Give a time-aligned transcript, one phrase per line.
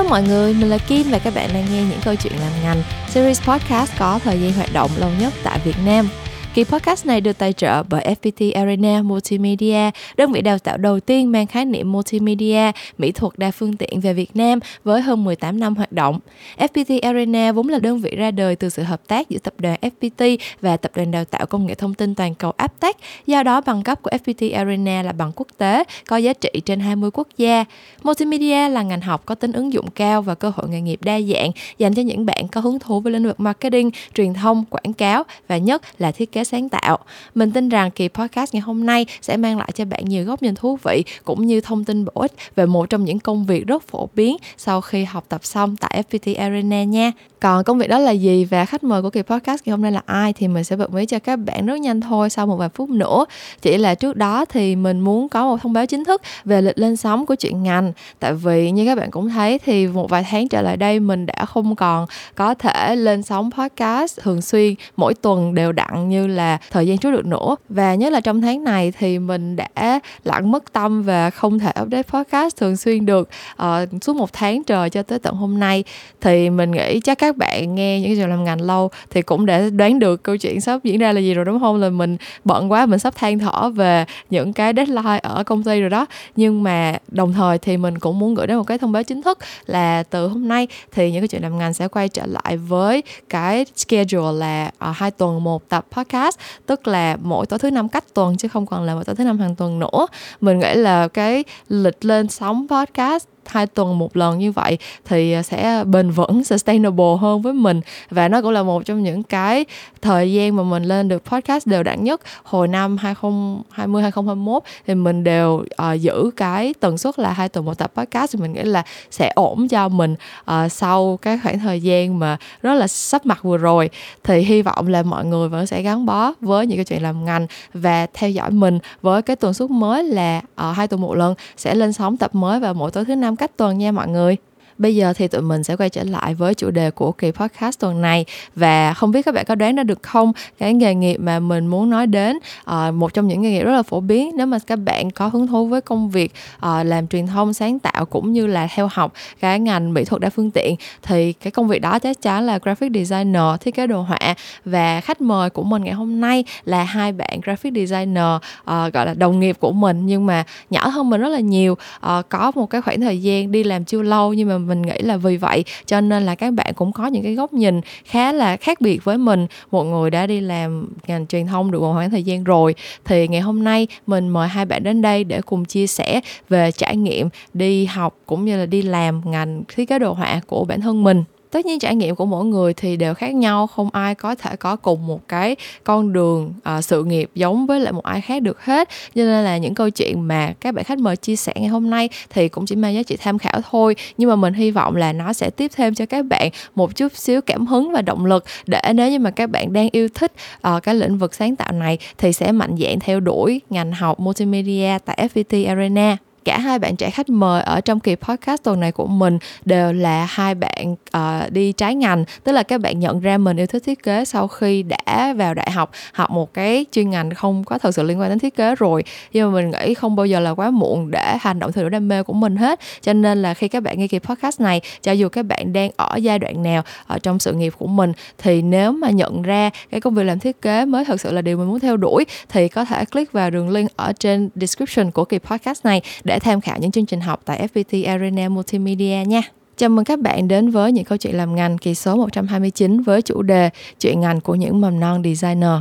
[0.00, 2.52] Hello mọi người, mình là Kim và các bạn đang nghe những câu chuyện làm
[2.62, 6.08] ngành series podcast có thời gian hoạt động lâu nhất tại Việt Nam.
[6.54, 11.00] Kỳ podcast này được tài trợ bởi FPT Arena Multimedia, đơn vị đào tạo đầu
[11.00, 15.24] tiên mang khái niệm multimedia, mỹ thuật đa phương tiện về Việt Nam với hơn
[15.24, 16.18] 18 năm hoạt động.
[16.58, 19.78] FPT Arena vốn là đơn vị ra đời từ sự hợp tác giữa tập đoàn
[19.82, 22.96] FPT và tập đoàn đào tạo công nghệ thông tin toàn cầu Aptech.
[23.26, 26.80] Do đó, bằng cấp của FPT Arena là bằng quốc tế, có giá trị trên
[26.80, 27.64] 20 quốc gia.
[28.02, 31.20] Multimedia là ngành học có tính ứng dụng cao và cơ hội nghề nghiệp đa
[31.20, 34.92] dạng dành cho những bạn có hứng thú với lĩnh vực marketing, truyền thông, quảng
[34.92, 36.98] cáo và nhất là thiết kế kế sáng tạo.
[37.34, 40.42] Mình tin rằng kỳ podcast ngày hôm nay sẽ mang lại cho bạn nhiều góc
[40.42, 43.66] nhìn thú vị cũng như thông tin bổ ích về một trong những công việc
[43.66, 47.12] rất phổ biến sau khi học tập xong tại FPT Arena nha.
[47.40, 49.92] Còn công việc đó là gì và khách mời của kỳ podcast ngày hôm nay
[49.92, 52.56] là ai thì mình sẽ bật mí cho các bạn rất nhanh thôi sau một
[52.56, 53.24] vài phút nữa.
[53.62, 56.78] Chỉ là trước đó thì mình muốn có một thông báo chính thức về lịch
[56.78, 57.92] lên sóng của chuyện ngành.
[58.18, 61.26] Tại vì như các bạn cũng thấy thì một vài tháng trở lại đây mình
[61.26, 66.26] đã không còn có thể lên sóng podcast thường xuyên, mỗi tuần đều đặn như
[66.36, 67.56] là thời gian trước được nữa.
[67.68, 71.72] Và nhất là trong tháng này thì mình đã lặng mất tâm và không thể
[71.82, 73.28] update podcast thường xuyên được
[73.62, 75.84] uh, suốt một tháng trời cho tới tận hôm nay.
[76.20, 79.46] Thì mình nghĩ chắc các bạn nghe những cái chuyện làm ngành lâu thì cũng
[79.46, 81.76] để đoán được câu chuyện sắp diễn ra là gì rồi đúng không?
[81.76, 85.80] Là mình bận quá mình sắp than thở về những cái deadline ở công ty
[85.80, 86.06] rồi đó.
[86.36, 89.22] Nhưng mà đồng thời thì mình cũng muốn gửi đến một cái thông báo chính
[89.22, 92.56] thức là từ hôm nay thì những cái chuyện làm ngành sẽ quay trở lại
[92.56, 97.58] với cái schedule là uh, hai tuần một tập podcast podcast, tức là mỗi tối
[97.58, 100.06] thứ năm cách tuần chứ không còn là mỗi tối thứ năm hàng tuần nữa.
[100.40, 105.32] Mình nghĩ là cái lịch lên sóng podcast hai tuần một lần như vậy thì
[105.32, 107.80] à, sẽ bền vững sustainable hơn với mình.
[108.10, 109.64] Và nó cũng là một trong những cái
[110.02, 112.20] thời gian mà mình lên được podcast đều đặn nhất.
[112.42, 117.64] Hồi năm 2020 2021 thì mình đều uh, giữ cái tần suất là hai tuần
[117.66, 118.32] một tập podcast.
[118.32, 120.14] Thì mình nghĩ là sẽ ổn cho mình
[120.50, 123.90] uh, sau cái khoảng thời gian mà rất là sắp mặt vừa rồi.
[124.24, 127.24] Thì hy vọng là mọi người vẫn sẽ gắn bó với những cái chuyện làm
[127.24, 131.14] ngành và theo dõi mình với cái tần suất mới là uh, hai tuần một
[131.14, 134.08] lần sẽ lên sóng tập mới vào mỗi tối thứ năm cách tuần nha mọi
[134.08, 134.36] người.
[134.80, 137.80] Bây giờ thì tụi mình sẽ quay trở lại với chủ đề của kỳ podcast
[137.80, 138.24] tuần này.
[138.56, 140.32] Và không biết các bạn có đoán ra được không?
[140.58, 142.38] Cái nghề nghiệp mà mình muốn nói đến
[142.70, 145.28] uh, một trong những nghề nghiệp rất là phổ biến nếu mà các bạn có
[145.28, 148.88] hứng thú với công việc uh, làm truyền thông sáng tạo cũng như là theo
[148.92, 152.46] học cái ngành mỹ thuật đa phương tiện thì cái công việc đó chắc chắn
[152.46, 154.34] là graphic designer thiết kế đồ họa.
[154.64, 159.06] Và khách mời của mình ngày hôm nay là hai bạn graphic designer uh, gọi
[159.06, 161.72] là đồng nghiệp của mình nhưng mà nhỏ hơn mình rất là nhiều.
[161.72, 164.98] Uh, có một cái khoảng thời gian đi làm chưa lâu nhưng mà mình nghĩ
[164.98, 168.32] là vì vậy, cho nên là các bạn cũng có những cái góc nhìn khá
[168.32, 169.46] là khác biệt với mình.
[169.70, 173.28] Một người đã đi làm ngành truyền thông được một khoảng thời gian rồi, thì
[173.28, 176.96] ngày hôm nay mình mời hai bạn đến đây để cùng chia sẻ về trải
[176.96, 180.80] nghiệm đi học cũng như là đi làm ngành thiết kế đồ họa của bản
[180.80, 184.14] thân mình tất nhiên trải nghiệm của mỗi người thì đều khác nhau không ai
[184.14, 188.04] có thể có cùng một cái con đường uh, sự nghiệp giống với lại một
[188.04, 188.88] ai khác được hết.
[188.88, 191.90] Cho nên là những câu chuyện mà các bạn khách mời chia sẻ ngày hôm
[191.90, 193.96] nay thì cũng chỉ mang giá trị tham khảo thôi.
[194.18, 197.16] Nhưng mà mình hy vọng là nó sẽ tiếp thêm cho các bạn một chút
[197.16, 200.32] xíu cảm hứng và động lực để nếu như mà các bạn đang yêu thích
[200.68, 204.20] uh, cái lĩnh vực sáng tạo này thì sẽ mạnh dạn theo đuổi ngành học
[204.20, 208.80] multimedia tại FPT Arena cả hai bạn trẻ khách mời ở trong kỳ podcast tuần
[208.80, 212.24] này của mình đều là hai bạn uh, đi trái ngành.
[212.44, 215.54] Tức là các bạn nhận ra mình yêu thích thiết kế sau khi đã vào
[215.54, 218.56] đại học học một cái chuyên ngành không có thật sự liên quan đến thiết
[218.56, 219.04] kế rồi.
[219.32, 221.90] Nhưng mà mình nghĩ không bao giờ là quá muộn để hành động theo đuổi
[221.90, 222.80] đam mê của mình hết.
[223.02, 225.90] Cho nên là khi các bạn nghe kỳ podcast này cho dù các bạn đang
[225.96, 229.70] ở giai đoạn nào ở trong sự nghiệp của mình thì nếu mà nhận ra
[229.90, 232.24] cái công việc làm thiết kế mới thật sự là điều mình muốn theo đuổi
[232.48, 236.38] thì có thể click vào đường link ở trên description của kỳ podcast này để
[236.38, 239.42] tham khảo những chương trình học tại FPT Arena Multimedia nha.
[239.76, 243.22] Chào mừng các bạn đến với những câu chuyện làm ngành kỳ số 129 với
[243.22, 243.70] chủ đề
[244.00, 245.80] chuyện ngành của những mầm non designer.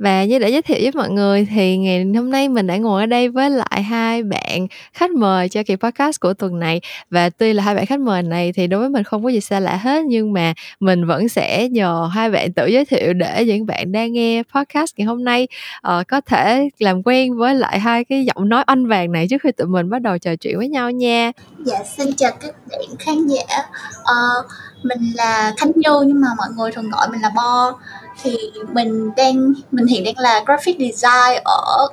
[0.00, 3.02] Và như đã giới thiệu với mọi người thì ngày hôm nay mình đã ngồi
[3.02, 6.80] ở đây với lại hai bạn khách mời cho kỳ podcast của tuần này
[7.10, 9.40] và tuy là hai bạn khách mời này thì đối với mình không có gì
[9.40, 13.44] xa lạ hết nhưng mà mình vẫn sẽ nhờ hai bạn tự giới thiệu để
[13.46, 15.48] những bạn đang nghe podcast ngày hôm nay
[15.88, 19.42] uh, có thể làm quen với lại hai cái giọng nói anh vàng này trước
[19.42, 21.32] khi tụi mình bắt đầu trò chuyện với nhau nha.
[21.64, 23.58] Dạ xin chào các bạn khán giả.
[24.00, 24.46] Uh,
[24.82, 27.78] mình là Khánh Như nhưng mà mọi người thường gọi mình là Bo
[28.22, 28.36] thì
[28.72, 31.88] mình đang mình hiện đang là graphic design ở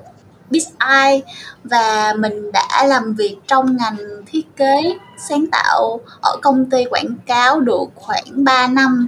[0.51, 1.21] BizEye
[1.63, 4.81] và mình đã làm việc trong ngành thiết kế
[5.17, 9.07] sáng tạo ở công ty quảng cáo được khoảng 3 năm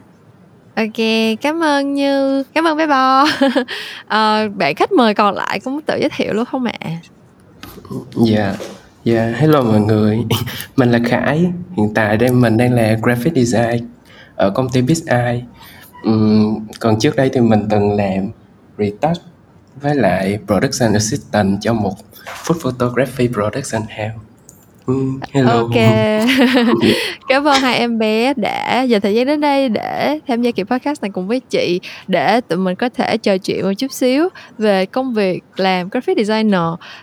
[0.75, 1.05] Ok,
[1.41, 3.25] cảm ơn Như, cảm ơn bé Bo.
[4.07, 6.89] à, bạn khách mời còn lại cũng tự giới thiệu luôn không ạ?
[8.25, 8.55] Dạ,
[9.05, 10.19] Yeah, hello mọi người.
[10.75, 11.45] Mình là Khải.
[11.77, 13.87] Hiện tại đây mình đang là graphic design
[14.35, 15.41] ở công ty BizEye.
[16.03, 18.31] Ừm, còn trước đây thì mình từng làm
[18.77, 19.17] retouch
[19.81, 21.95] với lại production assistant cho một
[22.43, 24.29] food photography production house.
[24.85, 25.51] Ừm, hello.
[25.51, 25.75] Ok.
[27.27, 30.63] Cảm ơn hai em bé đã dành thời gian đến đây để tham gia kỳ
[30.63, 34.29] podcast này cùng với chị để tụi mình có thể trò chuyện một chút xíu
[34.57, 36.61] về công việc làm graphic designer.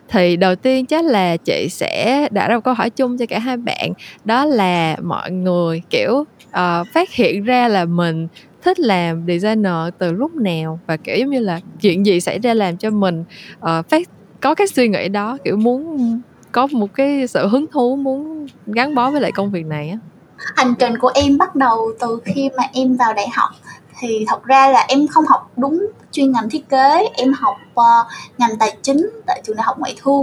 [0.08, 3.38] Thì đầu tiên chắc là chị sẽ đặt ra một câu hỏi chung cho cả
[3.38, 3.92] hai bạn
[4.25, 6.25] đó là mọi người kiểu
[6.56, 8.28] uh, phát hiện ra là mình
[8.62, 12.54] thích làm designer từ lúc nào và kiểu giống như là chuyện gì xảy ra
[12.54, 13.24] làm cho mình
[13.58, 14.08] uh, phát
[14.40, 16.20] có cái suy nghĩ đó kiểu muốn
[16.52, 19.98] có một cái sự hứng thú muốn gắn bó với lại công việc này á?
[20.36, 23.50] Hành trình của em bắt đầu từ khi mà em vào đại học.
[23.98, 28.06] Thì thật ra là em không học đúng chuyên ngành thiết kế em học uh,
[28.38, 30.22] ngành tài chính tại trường đại học ngoại thương.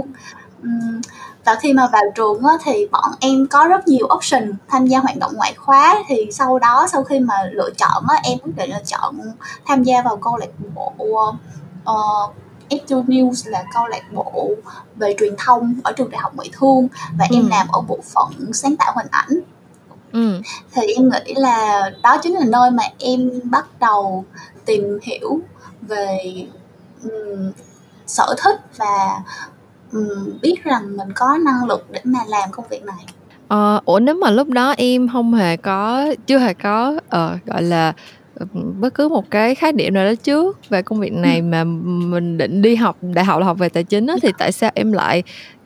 [0.62, 1.00] Um,
[1.44, 4.98] và khi mà vào trường á, thì bọn em có rất nhiều option tham gia
[4.98, 8.52] hoạt động ngoại khóa thì sau đó sau khi mà lựa chọn á, em quyết
[8.56, 9.14] định là chọn
[9.66, 10.92] tham gia vào câu lạc bộ
[11.90, 12.34] uh,
[12.68, 14.50] Edu News là câu lạc bộ
[14.96, 16.88] về truyền thông ở trường đại học ngoại thương
[17.18, 17.36] và ừ.
[17.36, 19.40] em làm ở bộ phận sáng tạo hình ảnh
[20.12, 20.40] ừ.
[20.72, 24.24] thì em nghĩ là đó chính là nơi mà em bắt đầu
[24.64, 25.40] tìm hiểu
[25.82, 26.18] về
[27.02, 27.52] um,
[28.06, 29.22] sở thích và
[30.42, 33.06] biết rằng mình có năng lực để mà làm công việc này.
[33.48, 37.62] Ờ, ủa nếu mà lúc đó em không hề có chưa hề có uh, gọi
[37.62, 37.92] là
[38.80, 42.38] bất cứ một cái khái niệm nào đó trước về công việc này mà mình
[42.38, 44.92] định đi học đại học là học về tài chính á, thì tại sao em
[44.92, 45.22] lại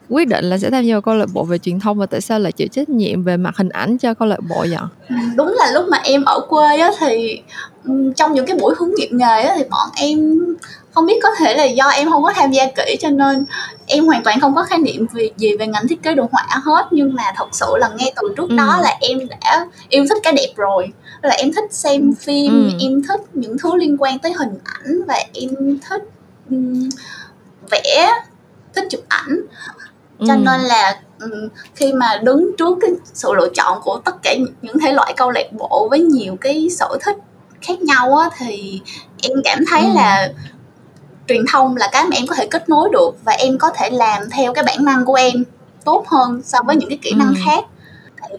[0.08, 2.20] quyết định là sẽ tham gia vào câu lạc bộ về truyền thông và tại
[2.20, 5.18] sao lại chịu trách nhiệm về mặt hình ảnh cho câu lạc bộ vậy?
[5.36, 7.42] Đúng là lúc mà em ở quê á thì
[8.16, 10.38] trong những cái buổi hướng nghiệp nghề á thì bọn em
[10.94, 13.44] không biết có thể là do em không có tham gia kỹ cho nên
[13.88, 16.46] em hoàn toàn không có khái niệm về gì về ngành thiết kế đồ họa
[16.64, 18.56] hết nhưng mà thật sự là ngay từ trước ừ.
[18.56, 20.92] đó là em đã yêu thích cái đẹp rồi
[21.22, 22.76] là em thích xem phim ừ.
[22.80, 26.02] em thích những thứ liên quan tới hình ảnh và em thích
[26.50, 26.88] um,
[27.70, 28.12] vẽ
[28.74, 29.40] thích chụp ảnh
[30.26, 30.38] cho ừ.
[30.38, 31.00] nên là
[31.74, 35.30] khi mà đứng trước cái sự lựa chọn của tất cả những thể loại câu
[35.30, 37.16] lạc bộ với nhiều cái sở thích
[37.60, 38.80] khác nhau á thì
[39.22, 39.92] em cảm thấy ừ.
[39.94, 40.32] là
[41.28, 43.90] truyền thông là cái mà em có thể kết nối được và em có thể
[43.90, 45.44] làm theo cái bản năng của em
[45.84, 47.40] tốt hơn so với những cái kỹ năng ừ.
[47.46, 47.64] khác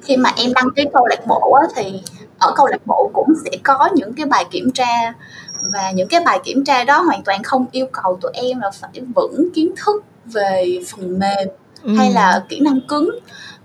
[0.03, 2.01] khi mà em đăng ký câu lạc bộ á, thì
[2.39, 5.13] ở câu lạc bộ cũng sẽ có những cái bài kiểm tra
[5.62, 8.71] và những cái bài kiểm tra đó hoàn toàn không yêu cầu tụi em là
[8.71, 11.47] phải vững kiến thức về phần mềm
[11.83, 11.95] ừ.
[11.97, 13.19] hay là kỹ năng cứng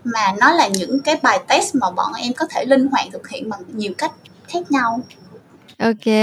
[0.05, 3.29] mà nó là những cái bài test mà bọn em có thể linh hoạt thực
[3.29, 4.13] hiện bằng nhiều cách
[4.49, 5.01] khác nhau
[5.79, 6.15] ok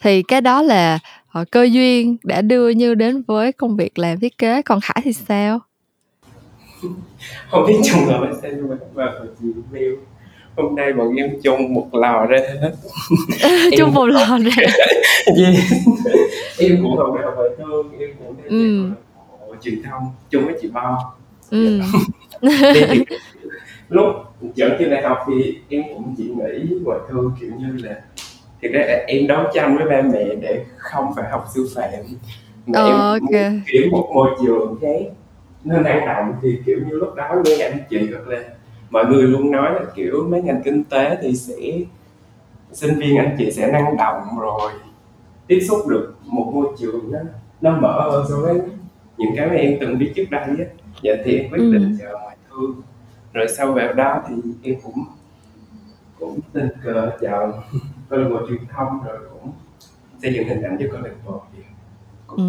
[0.00, 0.98] thì cái đó là
[1.42, 4.62] uh, cơ duyên đã đưa như đến với công việc làm thiết kế.
[4.62, 5.60] Còn khải thì sao?
[7.50, 9.94] Không biết chung hợp sao nhưng mà và chị mail
[10.58, 12.38] hôm nay bọn em chung một lò ra.
[13.40, 14.62] Hết chung một lò ra.
[15.26, 15.72] Yes.
[16.58, 18.90] em cũng học đại học ngoại thương em cũng đang ừ.
[19.62, 21.14] truyền thông chung với chị bo.
[21.50, 21.80] Ừ.
[22.74, 23.04] thì,
[23.88, 24.04] lúc
[24.54, 28.00] dẫn trên đại học thì em cũng chỉ nghĩ ngoại thương kiểu như là
[28.62, 32.04] thì ra em đấu tranh với ba mẹ để không phải học sư phạm.
[32.66, 33.60] Mà oh, em okay.
[33.72, 35.12] kiểu một môi trường khác.
[35.64, 38.42] Nó năng động thì kiểu như lúc đó nghe anh chị hoặc là
[38.90, 41.56] mọi người luôn nói là kiểu mấy ngành kinh tế thì sẽ
[42.72, 44.70] sinh viên anh chị sẽ năng động rồi
[45.46, 47.18] tiếp xúc được một môi trường nó
[47.60, 48.60] nó mở hơn so với
[49.16, 50.64] những cái mà em từng biết trước đây á.
[51.02, 52.08] Dạ thì em quyết định ừ.
[52.12, 52.82] ngoại thương.
[53.32, 55.04] Rồi sau vào đó thì em cũng
[56.18, 57.52] cũng tình cờ chọn
[58.08, 59.52] câu lạc bộ truyền thông rồi cũng
[60.22, 61.42] xây dựng hình ảnh cho câu lạc bộ
[62.36, 62.42] Ừ.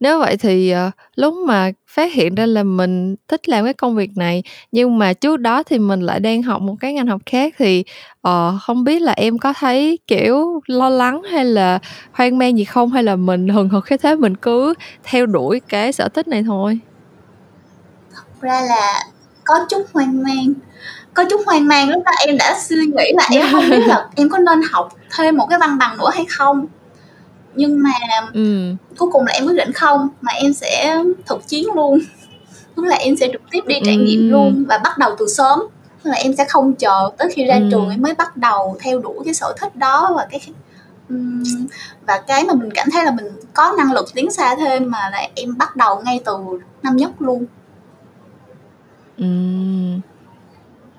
[0.00, 3.96] Nếu vậy thì, ờ, lúc mà phát hiện ra là mình thích làm cái công
[3.96, 4.42] việc này,
[4.72, 7.84] nhưng mà trước đó thì mình lại đang học một cái ngành học khác thì,
[8.22, 11.78] ờ, không biết là em có thấy, kiểu, lo lắng hay là
[12.12, 12.90] hoang mang gì không?
[12.90, 16.42] Hay là mình hừng hực khí thế mình cứ theo đuổi cái sở thích này
[16.42, 16.80] thôi?
[18.14, 19.00] Thật ra là
[19.44, 20.52] có chút hoang mang,
[21.14, 24.08] có chút hoang mang lúc đó em đã suy nghĩ là em không biết là
[24.16, 26.66] em có nên học thêm một cái văn bằng nữa hay không?
[27.54, 27.92] nhưng mà
[28.34, 28.74] ừ.
[28.98, 31.98] cuối cùng là em quyết định không mà em sẽ thực chiến luôn
[32.76, 34.32] tức là em sẽ trực tiếp đi trải nghiệm ừ.
[34.32, 35.60] luôn và bắt đầu từ sớm
[36.02, 37.68] tức là em sẽ không chờ tới khi ra ừ.
[37.70, 40.40] trường em mới bắt đầu theo đuổi cái sở thích đó và cái
[42.06, 45.10] và cái mà mình cảm thấy là mình có năng lực tiến xa thêm mà
[45.12, 46.36] là em bắt đầu ngay từ
[46.82, 47.46] năm nhất luôn
[49.18, 49.24] ừ.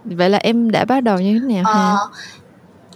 [0.05, 2.09] Vậy là em đã bắt đầu như thế nào ờ,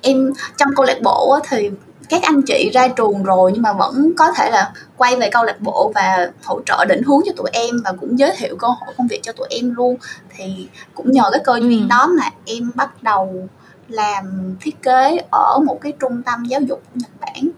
[0.02, 1.70] em trong câu lạc bộ thì
[2.10, 5.44] các anh chị ra trường rồi nhưng mà vẫn có thể là quay về câu
[5.44, 8.68] lạc bộ và hỗ trợ định hướng cho tụi em và cũng giới thiệu cơ
[8.68, 9.96] hội công việc cho tụi em luôn
[10.30, 11.88] thì cũng nhờ cái cơ duyên ừ.
[11.90, 13.48] đó mà em bắt đầu
[13.88, 17.50] làm thiết kế ở một cái trung tâm giáo dục Nhật Bản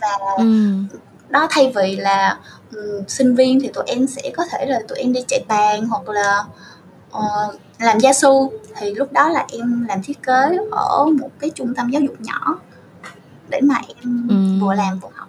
[0.00, 0.72] và ừ.
[1.28, 2.38] đó thay vì là
[2.72, 5.86] um, sinh viên thì tụi em sẽ có thể là tụi em đi chạy bàn
[5.86, 6.44] hoặc là
[7.16, 8.30] uh, làm gia sư
[8.78, 12.20] thì lúc đó là em làm thiết kế ở một cái trung tâm giáo dục
[12.20, 12.58] nhỏ
[13.48, 14.36] để mà em ừ.
[14.60, 15.28] vừa làm vừa học.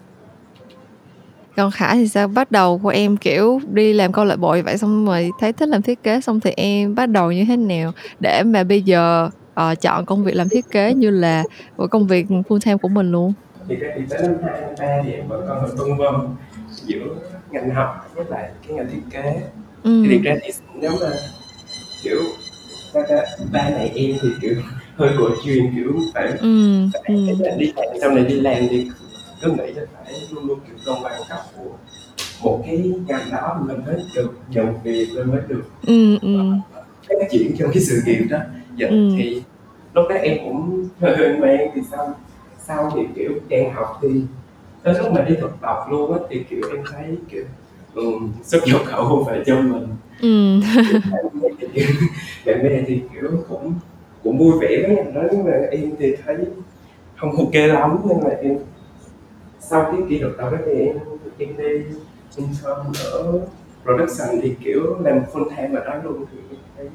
[1.55, 2.27] Còn khả thì sao?
[2.27, 5.69] Bắt đầu của em kiểu đi làm câu lạc bộ vậy xong rồi thấy thích
[5.69, 7.91] làm thiết kế xong thì em bắt đầu như thế nào?
[8.19, 11.43] Để mà bây giờ uh, chọn công việc làm thiết kế như là
[11.77, 13.33] một công việc full time của mình luôn.
[13.67, 16.15] Thì cái thì tới năm hai năm ba thì em vẫn còn hơi phân vân
[16.71, 17.05] giữa
[17.51, 19.41] ngành học với lại cái ngành thiết kế.
[19.83, 20.03] Ừ.
[20.05, 21.09] thì thực ra thì nếu mà
[22.03, 22.21] kiểu
[22.93, 23.01] ba,
[23.51, 24.55] ba mẹ em thì kiểu
[24.95, 26.87] hơi cổ truyền kiểu phải, ừ.
[26.93, 27.55] phải ừ.
[27.57, 28.87] đi làm sau này đi làm thì
[29.41, 31.71] cứ nghĩ là phải luôn luôn kiểu công bằng cấp của
[32.43, 36.37] một cái ngành đó mình mới được nhận việc mình mới được ừ, ừ.
[37.09, 38.39] phát triển trong cái sự nghiệp đó
[38.77, 39.09] dạ, ừ.
[39.17, 39.41] thì
[39.93, 42.15] lúc đó em cũng hơi hơi mang thì sau
[42.67, 44.09] sau thì kiểu đang học thì
[44.83, 47.43] tới lúc mà đi thực tập luôn á thì kiểu em thấy kiểu
[47.97, 49.87] um, xuất nhập khẩu không phải cho mình
[50.21, 50.59] ừ.
[52.45, 53.73] bạn bè thì kiểu cũng
[54.23, 56.37] cũng vui vẻ với ngành đó nhưng mà em thì thấy
[57.15, 58.57] không ok lắm nhưng mà em
[59.59, 60.97] sau cái kỹ thuật đó thì em
[61.37, 61.95] em đi
[62.35, 63.39] intern ở
[63.83, 66.89] production thì kiểu làm full time ở đó luôn thì em thấy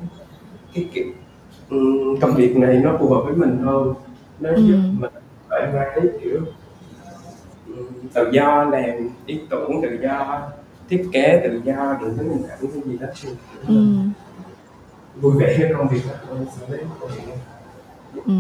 [0.75, 1.07] cái kiểu
[1.71, 3.95] um, công việc này nó phù hợp với mình hơn
[4.41, 4.63] nó ừ.
[4.63, 5.11] giúp mình
[5.49, 6.41] thoải mái kiểu
[7.69, 10.43] um, tự do làm ý tưởng tự do
[10.89, 13.07] thiết kế tự do định hướng hình ảnh gì đó
[13.67, 13.75] ừ.
[15.21, 17.23] vui vẻ với công việc hơn với công việc
[18.27, 18.33] ừ.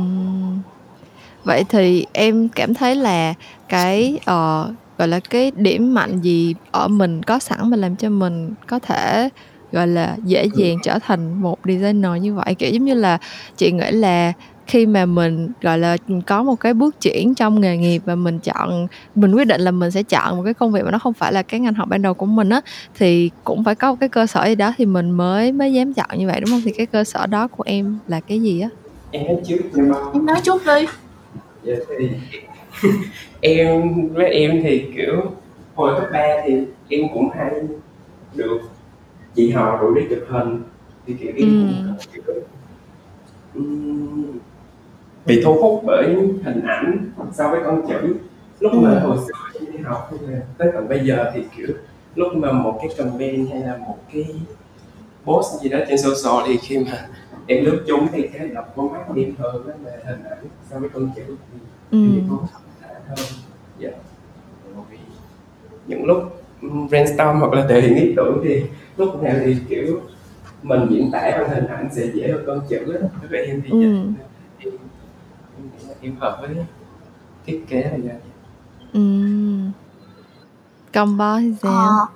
[1.44, 3.34] vậy thì em cảm thấy là
[3.68, 8.10] cái uh, gọi là cái điểm mạnh gì ở mình có sẵn mà làm cho
[8.10, 9.28] mình có thể
[9.72, 13.18] gọi là dễ dàng trở thành một designer như vậy kiểu giống như là
[13.56, 14.32] chị nghĩ là
[14.72, 18.38] khi mà mình gọi là có một cái bước chuyển trong nghề nghiệp và mình
[18.38, 21.12] chọn mình quyết định là mình sẽ chọn một cái công việc mà nó không
[21.12, 22.60] phải là cái ngành học ban đầu của mình á
[22.94, 25.94] thì cũng phải có một cái cơ sở gì đó thì mình mới mới dám
[25.94, 26.60] chọn như vậy đúng không?
[26.64, 28.68] Thì cái cơ sở đó của em là cái gì á?
[29.10, 30.86] Em nói trước nhưng mà em nói chút đi.
[31.62, 32.08] Dạ thì
[33.40, 35.32] em với em thì kiểu
[35.74, 36.52] hồi cấp 3 thì
[36.88, 37.50] em cũng hay
[38.34, 38.60] được
[39.34, 40.62] chị họ rủ đi chụp hình
[41.06, 41.66] thì kiểu em ừ.
[41.88, 42.34] cũng kiểu,
[43.54, 44.38] um,
[45.26, 46.14] bị thu hút bởi
[46.44, 48.14] hình ảnh so với con chữ.
[48.60, 50.10] Lúc mà hồi xưa đi học
[50.58, 51.68] tới tận bây giờ thì kiểu
[52.14, 54.26] lúc mà một cái campaign hay là một cái
[55.24, 57.08] post gì đó trên social thì khi mà
[57.46, 60.78] em lướt chúng thì cái đọc con mắt em hơn đó là hình ảnh so
[60.78, 61.22] với con chữ
[61.90, 62.20] thì ừ.
[62.30, 62.46] con
[63.08, 63.18] hơn.
[63.78, 63.90] Dạ.
[65.86, 66.42] Những lúc
[66.88, 68.62] brainstorm hoặc là thể hiện ý tưởng thì
[68.96, 70.00] lúc nào thì kiểu
[70.62, 73.70] mình diễn tả bằng hình ảnh sẽ dễ hơn con chữ đó với em thì
[73.70, 73.96] ừ.
[74.18, 74.24] dạ
[76.02, 76.56] em hợp với
[77.46, 78.16] thiết kế này vậy
[78.92, 79.00] ừ.
[80.92, 82.08] combo thì sao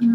[0.00, 0.06] ờ,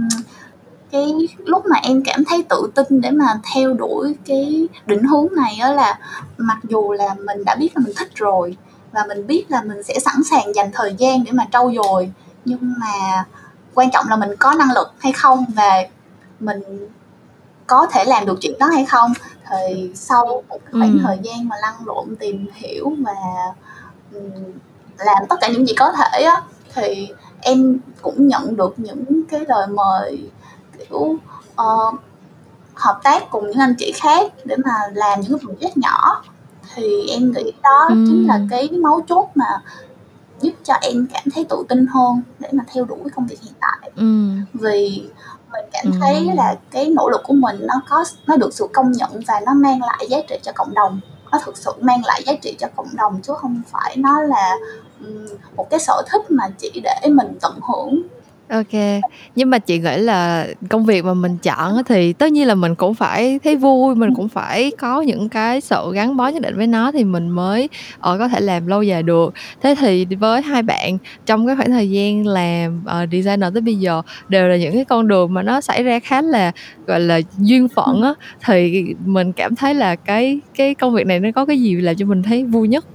[0.92, 5.28] cái lúc mà em cảm thấy tự tin để mà theo đuổi cái định hướng
[5.36, 6.00] này đó là
[6.38, 8.58] mặc dù là mình đã biết là mình thích rồi
[8.92, 12.12] và mình biết là mình sẽ sẵn sàng dành thời gian để mà trau dồi
[12.46, 13.26] nhưng mà
[13.74, 15.84] quan trọng là mình có năng lực hay không và
[16.40, 16.90] mình
[17.68, 19.12] có thể làm được chuyện đó hay không
[19.50, 21.00] thì sau một khoảng ừ.
[21.04, 23.14] thời gian mà lăn lộn tìm hiểu và
[24.98, 26.42] làm tất cả những gì có thể á
[26.76, 27.10] thì
[27.42, 30.30] em cũng nhận được những cái lời mời
[30.80, 31.18] kiểu
[31.62, 32.00] uh,
[32.74, 36.24] hợp tác cùng những anh chị khác để mà làm những cái project nhỏ
[36.76, 37.96] thì em nghĩ đó ừ.
[38.08, 39.62] chính là cái máu chốt mà
[40.42, 43.54] giúp cho em cảm thấy tự tin hơn để mà theo đuổi công việc hiện
[43.60, 44.30] tại ừ.
[44.54, 45.10] vì
[45.54, 48.92] mình cảm thấy là cái nỗ lực của mình nó có nó được sự công
[48.92, 51.00] nhận và nó mang lại giá trị cho cộng đồng.
[51.32, 54.56] Nó thực sự mang lại giá trị cho cộng đồng chứ không phải nó là
[55.56, 58.02] một cái sở thích mà chỉ để mình tận hưởng
[58.50, 59.02] OK,
[59.36, 62.76] nhưng mà chị nghĩ là công việc mà mình chọn thì tất nhiên là mình
[62.76, 66.58] cũng phải thấy vui, mình cũng phải có những cái sự gắn bó nhất định
[66.58, 67.70] với nó thì mình mới,
[68.00, 69.34] ờ, có thể làm lâu dài được.
[69.62, 73.76] Thế thì với hai bạn trong cái khoảng thời gian làm, ờ, designer tới bây
[73.76, 76.52] giờ đều là những cái con đường mà nó xảy ra khá là,
[76.88, 78.14] gọi là, duyên phận á,
[78.46, 81.96] thì mình cảm thấy là cái cái công việc này nó có cái gì làm
[81.96, 82.86] cho mình thấy vui nhất?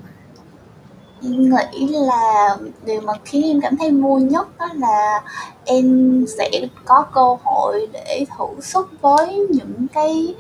[1.23, 5.23] Em nghĩ là điều mà khiến em cảm thấy vui nhất đó là
[5.65, 6.51] em sẽ
[6.85, 10.35] có cơ hội để thử sức với những cái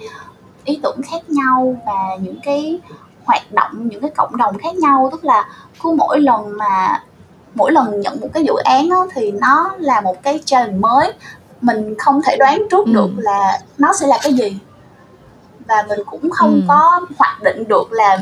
[0.64, 2.80] ý tưởng khác nhau và những cái
[3.24, 5.48] hoạt động những cái cộng đồng khác nhau tức là
[5.82, 7.02] cứ mỗi lần mà
[7.54, 11.12] mỗi lần nhận một cái dự án đó, thì nó là một cái challenge mới
[11.60, 12.92] mình không thể đoán trước ừ.
[12.92, 14.58] được là nó sẽ là cái gì
[15.66, 16.60] và mình cũng không ừ.
[16.68, 18.18] có hoạch định được là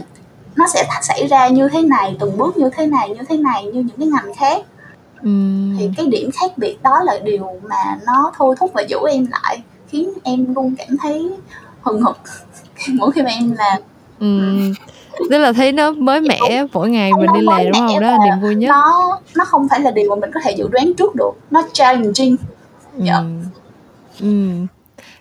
[0.56, 3.64] nó sẽ xảy ra như thế này từng bước như thế này như thế này
[3.64, 4.62] như những cái ngành khác
[5.22, 5.30] ừ.
[5.78, 9.26] thì cái điểm khác biệt đó là điều mà nó thôi thúc và giữ em
[9.30, 11.30] lại khiến em luôn cảm thấy
[11.82, 12.18] hừng hực
[12.94, 13.82] mỗi khi mà em làm
[14.18, 14.40] ừ.
[15.30, 18.18] tức là thấy nó mới mẻ mỗi ngày mình đi làm đúng không đó là
[18.24, 20.94] niềm vui nhất nó nó không phải là điều mà mình có thể dự đoán
[20.94, 22.36] trước được nó challenging
[22.98, 23.16] dạ.
[23.16, 23.24] ừ.
[24.20, 24.66] ừ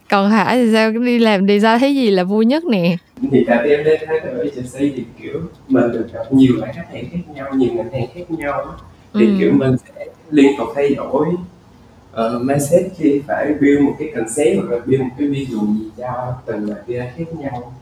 [0.09, 0.91] còn Hải thì sao?
[0.91, 2.97] Đi làm đi ra thấy gì là vui nhất nè?
[3.31, 6.73] Thì tại vì em đến thấy ở agency thì kiểu mình được gặp nhiều loại
[6.75, 8.75] khách hàng khác nhau nhiều ngành hàng khác nhau
[9.13, 9.31] thì ừ.
[9.39, 11.27] kiểu mình sẽ liên tục thay đổi
[12.13, 15.89] uh, mindset khi phải build một cái concept hoặc là build một cái visual gì
[15.97, 17.73] cho từng loại kia khác nhau.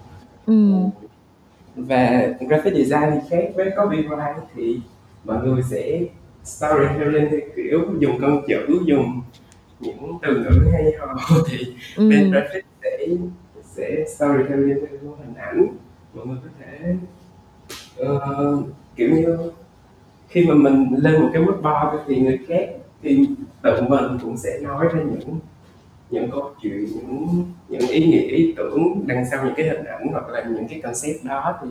[0.46, 0.72] Ừ.
[1.76, 3.52] và graphic design thì khác.
[3.56, 4.80] Với copyright thì
[5.24, 6.00] mọi người sẽ
[6.44, 9.22] storytelling theo kiểu dùng con chữ dùng
[9.84, 11.16] những từ ngữ hay ho
[11.48, 11.58] thì
[11.96, 12.10] ừ.
[12.10, 13.08] bên graphic sẽ
[13.64, 15.68] sẽ storytelling theo hình ảnh
[16.14, 16.96] mọi người có thể
[18.04, 19.52] uh, kiểu như
[20.28, 22.70] khi mà mình lên một cái webbar thì người khác
[23.02, 23.28] thì
[23.62, 25.40] tự mình cũng sẽ nói ra những
[26.10, 30.08] những câu chuyện những những ý nghĩa ý tưởng đằng sau những cái hình ảnh
[30.12, 31.68] hoặc là những cái concept đó thì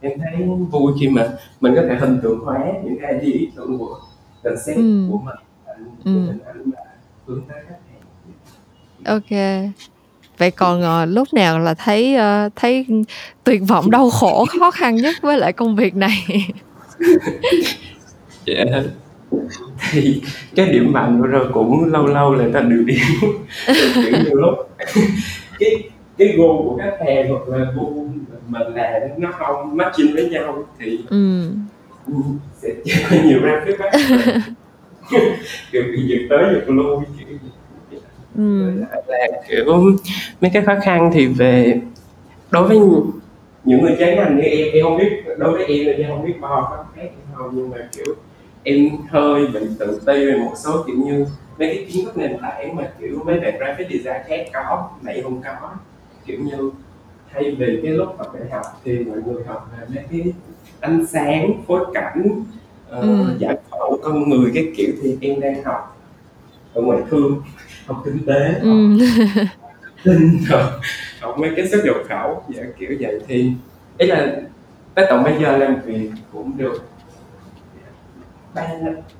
[0.00, 1.28] em thấy vui khi mà
[1.60, 3.98] mình có thể hình tượng hóa những cái ý tưởng của
[4.44, 5.06] concept ừ.
[5.10, 5.36] của mình
[5.66, 6.26] thành ừ.
[6.26, 6.79] hình ảnh mà
[7.30, 9.30] hướng tới khách hàng ok.
[10.38, 12.86] Vậy còn uh, lúc nào là thấy uh, thấy
[13.44, 16.24] tuyệt vọng đau khổ khó khăn nhất với lại công việc này?
[18.46, 18.54] Dạ.
[18.54, 18.84] Yeah.
[19.90, 20.22] thì
[20.54, 22.98] cái điểm mạnh của rồi cũng lâu lâu là ta điều điểm
[23.94, 24.54] kiểu nhiều lúc
[25.58, 28.06] cái cái gu của khách hàng hoặc là gu
[28.48, 31.42] mình là nó không matching với nhau thì ừ.
[32.56, 32.70] sẽ
[33.24, 34.00] nhiều ra cái bắt
[35.72, 36.96] kiểu bị giật tới giật lui
[38.40, 38.84] ừ.
[39.06, 39.64] là kiểu
[40.40, 41.80] mấy cái khó khăn thì về
[42.50, 42.78] đối với
[43.64, 46.26] những người trái ngành như em em không biết đối với em thì em không
[46.26, 48.14] biết bao có khác không nhưng mà kiểu
[48.62, 51.26] em hơi bị tự ti về một số kiểu như
[51.58, 55.12] mấy cái kiến thức nền tảng mà kiểu mấy bạn graphic design khác có mà
[55.12, 55.70] em không có
[56.26, 56.70] kiểu như
[57.32, 60.32] thay vì cái lúc học đại học thì mọi người học về mấy cái
[60.80, 62.22] ánh sáng phối cảnh
[62.98, 63.36] uh, ừ.
[63.38, 65.96] giải phẫu con người cái kiểu thì em đang học
[66.74, 67.42] ở ngoại thương
[67.90, 68.98] học kinh tế ừ.
[69.52, 70.62] học tin rồi
[71.20, 73.52] học mấy cái xuất nhập khẩu dạ, kiểu vậy thì
[73.98, 74.36] ý là
[74.94, 76.82] tới tận bây giờ làm việc cũng được
[78.54, 78.62] ba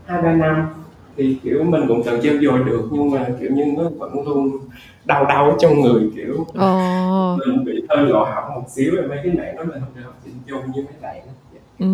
[0.07, 0.69] hai ba năm
[1.17, 4.59] thì kiểu mình cũng tự trêu dồi được nhưng mà kiểu như nó vẫn luôn
[5.05, 7.39] đau đau trong người kiểu oh.
[7.39, 10.03] mình bị hơi lộ hỏng một xíu rồi mấy cái mạng đó mình không được
[10.05, 11.23] học chỉnh chung như mấy bạn
[11.79, 11.87] ừ.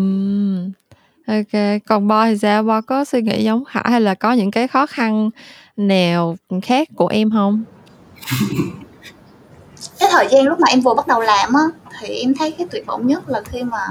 [1.27, 4.51] ok còn bo thì sao bo có suy nghĩ giống khả hay là có những
[4.51, 5.29] cái khó khăn
[5.77, 7.63] nào khác của em không
[9.99, 11.63] cái thời gian lúc mà em vừa bắt đầu làm á
[11.99, 13.85] thì em thấy cái tuyệt vọng nhất là khi mà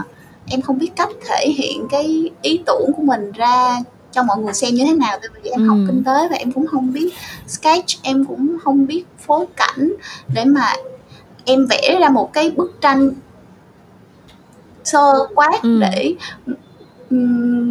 [0.46, 3.80] em không biết cách thể hiện cái ý tưởng của mình ra
[4.12, 5.68] cho mọi người xem như thế nào tại vì em ừ.
[5.68, 7.14] học kinh tế và em cũng không biết
[7.46, 9.92] sketch em cũng không biết phối cảnh
[10.34, 10.72] để mà
[11.44, 13.10] em vẽ ra một cái bức tranh
[14.84, 15.80] sơ quát ừ.
[15.80, 16.14] để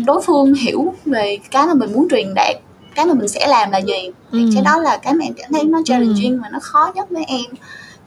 [0.06, 2.56] đối phương hiểu về cái mà mình muốn truyền đạt
[2.96, 4.50] cái mà mình sẽ làm là gì thì ừ.
[4.54, 6.40] cái đó là cái mà em cảm thấy nó challenging ừ.
[6.44, 7.46] và nó khó nhất với em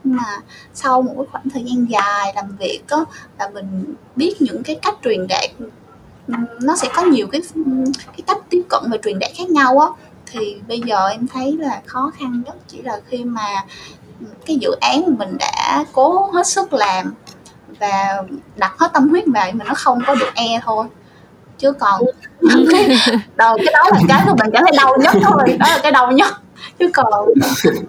[0.04, 0.40] nhưng mà
[0.74, 2.98] sau một khoảng thời gian dài làm việc á
[3.38, 5.50] là mình biết những cái cách truyền đạt
[6.60, 7.40] nó sẽ có nhiều cái
[8.06, 9.86] cái cách tiếp cận và truyền đạt khác nhau á
[10.26, 13.64] thì bây giờ em thấy là khó khăn nhất chỉ là khi mà
[14.46, 17.14] cái dự án mà mình đã cố hết sức làm
[17.80, 18.22] và
[18.56, 20.86] đặt hết tâm huyết vào mà nó không có được e thôi
[21.58, 22.02] chứ còn
[23.36, 25.56] đầu cái đó là cái mà mình cảm thấy đau nhất thôi.
[25.58, 26.32] Đó là cái đau nhất.
[26.78, 27.28] Chứ còn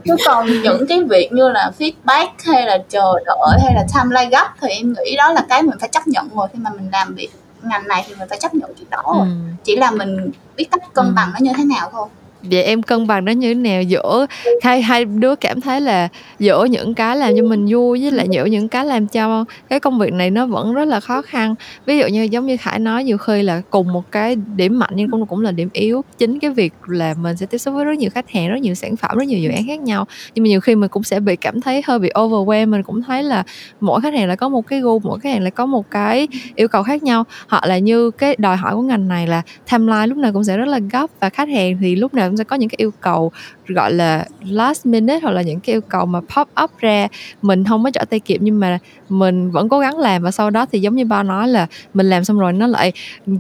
[0.06, 4.30] chứ còn những cái việc như là feedback hay là chờ đợi hay là timeline
[4.30, 6.48] gấp thì em nghĩ đó là cái mình phải chấp nhận rồi.
[6.54, 7.30] Khi mà mình làm việc
[7.64, 9.28] ngành này thì mình phải chấp nhận chuyện đó rồi.
[9.28, 9.34] Ừ.
[9.64, 11.12] chỉ là mình biết cách cân ừ.
[11.16, 12.08] bằng nó như thế nào thôi
[12.42, 14.26] vậy em cân bằng nó như thế nào giữa
[14.62, 16.08] hai hai đứa cảm thấy là
[16.40, 19.80] giữa những cái làm cho mình vui với lại giữa những cái làm cho cái
[19.80, 21.56] công việc này nó vẫn rất là khó khăn?
[21.86, 24.92] Ví dụ như giống như khải nói, nhiều khi là cùng một cái điểm mạnh
[24.96, 26.02] nhưng cũng cũng là điểm yếu.
[26.18, 28.76] Chính cái việc là mình sẽ tiếp xúc với rất nhiều khách hàng, rất nhiều
[28.76, 30.06] sản phẩm, rất nhiều dự án khác nhau.
[30.36, 33.02] Nhưng mà nhiều khi mình cũng sẽ bị cảm thấy hơi bị overwhelm mình cũng
[33.02, 33.44] thấy là
[33.80, 36.28] mỗi khách hàng lại có một cái gu, mỗi khách hàng lại có một cái
[36.56, 37.24] yêu cầu khác nhau.
[37.48, 40.58] Họ là như cái đòi hỏi của ngành này là timeline lúc nào cũng sẽ
[40.58, 42.92] rất là gấp và khách hàng thì lúc nào cũng sẽ có những cái yêu
[43.02, 43.32] cầu,
[43.68, 47.08] gọi là, last minute hoặc là những cái yêu cầu mà pop up ra.
[47.42, 50.50] Mình không có trở tay kịp nhưng mà mình vẫn cố gắng làm và sau
[50.50, 52.92] đó thì giống như bao nói là mình làm xong rồi nó lại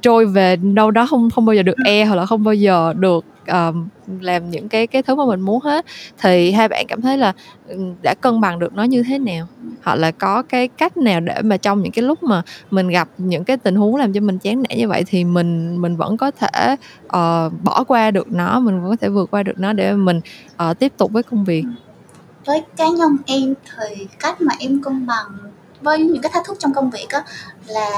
[0.01, 2.93] trôi về đâu đó không không bao giờ được e hoặc là không bao giờ
[2.97, 3.87] được um,
[4.21, 5.85] làm những cái cái thứ mà mình muốn hết
[6.17, 7.33] thì hai bạn cảm thấy là
[8.03, 9.47] đã cân bằng được nó như thế nào?
[9.83, 13.09] Hoặc là có cái cách nào để mà trong những cái lúc mà mình gặp
[13.17, 16.17] những cái tình huống làm cho mình chán nản như vậy thì mình mình vẫn
[16.17, 19.73] có thể uh, bỏ qua được nó mình vẫn có thể vượt qua được nó
[19.73, 20.21] để mình
[20.69, 21.63] uh, tiếp tục với công việc?
[22.45, 25.25] Với cá nhân em thì cách mà em cân bằng
[25.81, 27.23] với những cái thách thức trong công việc á
[27.67, 27.89] là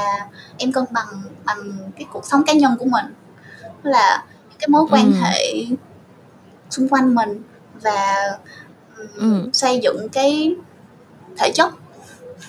[0.57, 1.07] em cân bằng
[1.45, 1.57] bằng
[1.97, 3.05] cái cuộc sống cá nhân của mình.
[3.83, 4.23] Là
[4.61, 5.19] cái mối quan ừ.
[5.21, 5.65] hệ
[6.69, 7.41] xung quanh mình
[7.81, 8.15] và
[9.15, 9.49] ừ.
[9.53, 10.55] xây dựng cái
[11.37, 11.73] thể chất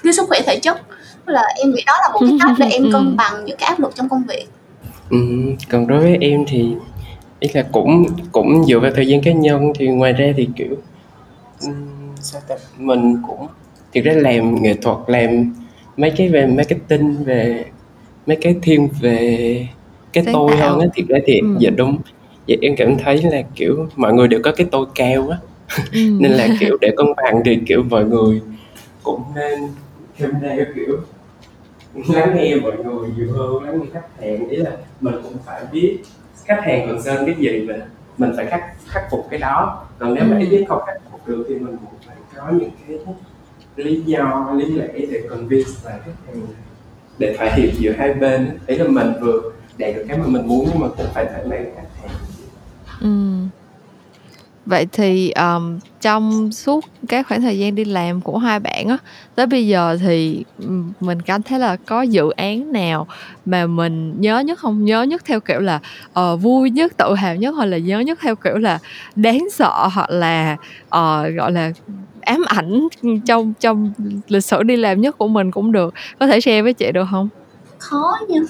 [0.02, 0.80] cái sức khỏe thể chất
[1.26, 3.14] là em nghĩ đó là một cái cách để em cân ừ.
[3.16, 4.46] bằng những cái áp lực trong công việc
[5.10, 5.18] ừ,
[5.70, 6.74] còn đối với em thì
[7.40, 10.76] ý là cũng cũng dựa vào thời gian cá nhân thì ngoài ra thì kiểu
[12.20, 13.46] sao ta mình cũng
[13.94, 15.54] thực ra làm nghệ thuật làm
[15.96, 17.64] mấy cái về marketing về
[18.26, 19.68] mấy cái thiên về
[20.12, 21.46] cái Sáng tôi hơn á thiệt ra thì ừ.
[21.58, 21.98] dạ đúng.
[22.48, 25.38] Vậy em cảm thấy là kiểu mọi người đều có cái tôi cao á.
[25.92, 26.00] Ừ.
[26.20, 28.40] nên là kiểu để cân bằng thì kiểu mọi người
[29.02, 29.58] cũng nên
[30.18, 30.98] thêm theo kiểu
[32.08, 34.48] lắng nghe mọi người nhiều hơn lắng nghe khách hàng.
[34.48, 34.70] Ý là
[35.00, 35.98] mình cũng phải biết
[36.44, 37.74] khách hàng cần sơn cái gì và
[38.18, 39.86] mình phải khắc khắc phục cái đó.
[39.98, 42.70] Còn nếu mà ý biết không khắc phục được thì mình cũng phải có những
[42.88, 42.98] cái
[43.76, 46.46] lý do lý lẽ để convince lại khách hàng
[47.18, 49.40] để thỏa hiệp giữa hai bên ý là mình vừa
[49.78, 52.10] đạt được cái mà mình muốn nhưng mà cũng phải thỏa mãn khách hàng
[53.00, 53.08] ừ.
[54.66, 58.96] vậy thì um, trong suốt cái khoảng thời gian đi làm của hai bạn á
[59.34, 60.44] tới bây giờ thì
[61.00, 63.06] mình cảm thấy là có dự án nào
[63.44, 64.84] mà mình nhớ nhất không?
[64.84, 65.80] Nhớ nhất theo kiểu là
[66.20, 68.78] uh, vui nhất tự hào nhất hoặc là nhớ nhất theo kiểu là
[69.16, 70.56] đáng sợ hoặc là
[70.86, 71.72] uh, gọi là
[72.20, 72.88] ám ảnh
[73.26, 73.92] trong trong
[74.28, 75.94] lịch sử đi làm nhất của mình cũng được.
[76.18, 77.28] Có thể share với chị được không?
[77.78, 78.40] Khó nha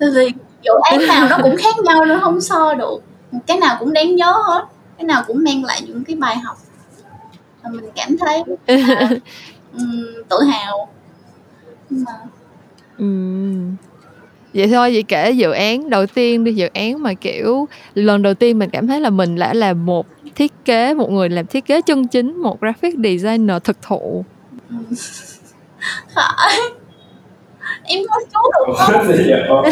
[0.00, 0.32] tại vì
[0.62, 3.02] dự án nào nó cũng khác nhau nó không so được.
[3.46, 4.64] Cái nào cũng đáng nhớ hết
[5.00, 6.56] cái nào cũng mang lại những cái bài học
[7.62, 9.10] mà mình cảm thấy là,
[9.72, 10.88] um, tự hào.
[11.90, 12.12] Nhưng mà
[12.98, 13.76] um.
[14.54, 18.34] vậy thôi vậy kể dự án đầu tiên đi dự án mà kiểu lần đầu
[18.34, 21.66] tiên mình cảm thấy là mình đã là một thiết kế một người làm thiết
[21.66, 24.24] kế chân chính một graphic designer thực thụ.
[26.14, 26.58] Phải
[27.84, 28.74] em có chú được
[29.48, 29.64] không?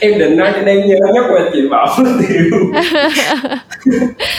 [0.00, 2.50] Em định nói cho đang nhớ nhất là chị bảo tiêu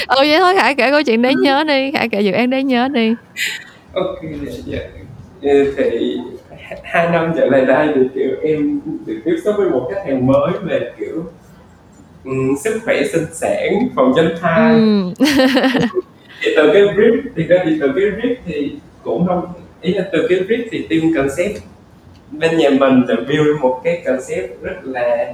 [0.07, 1.91] ừ vậy thôi khải kể câu chuyện đáng nhớ đi.
[1.91, 3.13] Khải kể dự án đáng nhớ đi.
[3.93, 4.19] Ok
[4.65, 4.79] dạ.
[5.77, 6.17] Thì
[6.83, 10.27] hai năm trở lại đây thì kiểu em được tiếp xúc với một khách hàng
[10.27, 11.23] mới về kiểu
[12.23, 14.73] um, sức khỏe sinh sản phòng tránh thai.
[14.73, 15.13] Ừ.
[16.41, 18.71] thì từ cái brief thì ra thì từ cái brief thì
[19.03, 19.45] cũng không
[19.81, 21.63] ý là từ cái brief thì team concept
[22.31, 25.33] bên nhà mình đã build một cái concept rất là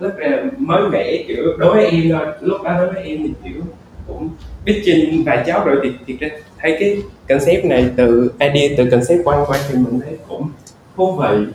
[0.00, 2.26] rất là mới mẻ kiểu đối với em thôi.
[2.40, 3.62] Lúc đó đối với em thì kiểu
[4.06, 4.28] cũng
[4.64, 9.24] biết trình vài cháu rồi thì thì thấy cái concept này từ idea từ concept
[9.24, 10.50] quanh quanh thì mình thấy cũng
[10.96, 11.46] thú vị.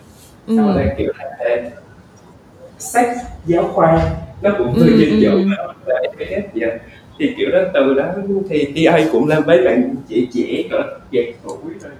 [0.48, 0.56] Ừ.
[0.58, 1.70] sau đó kiểu là
[2.78, 5.50] sách giáo khoa nó cũng vừa dinh dưỡng
[5.86, 6.62] và cái gì
[7.20, 8.06] thì kiểu đó từ đó
[8.50, 11.92] thì TA cũng là mấy bạn trẻ trẻ cỡ dẹt tuổi rồi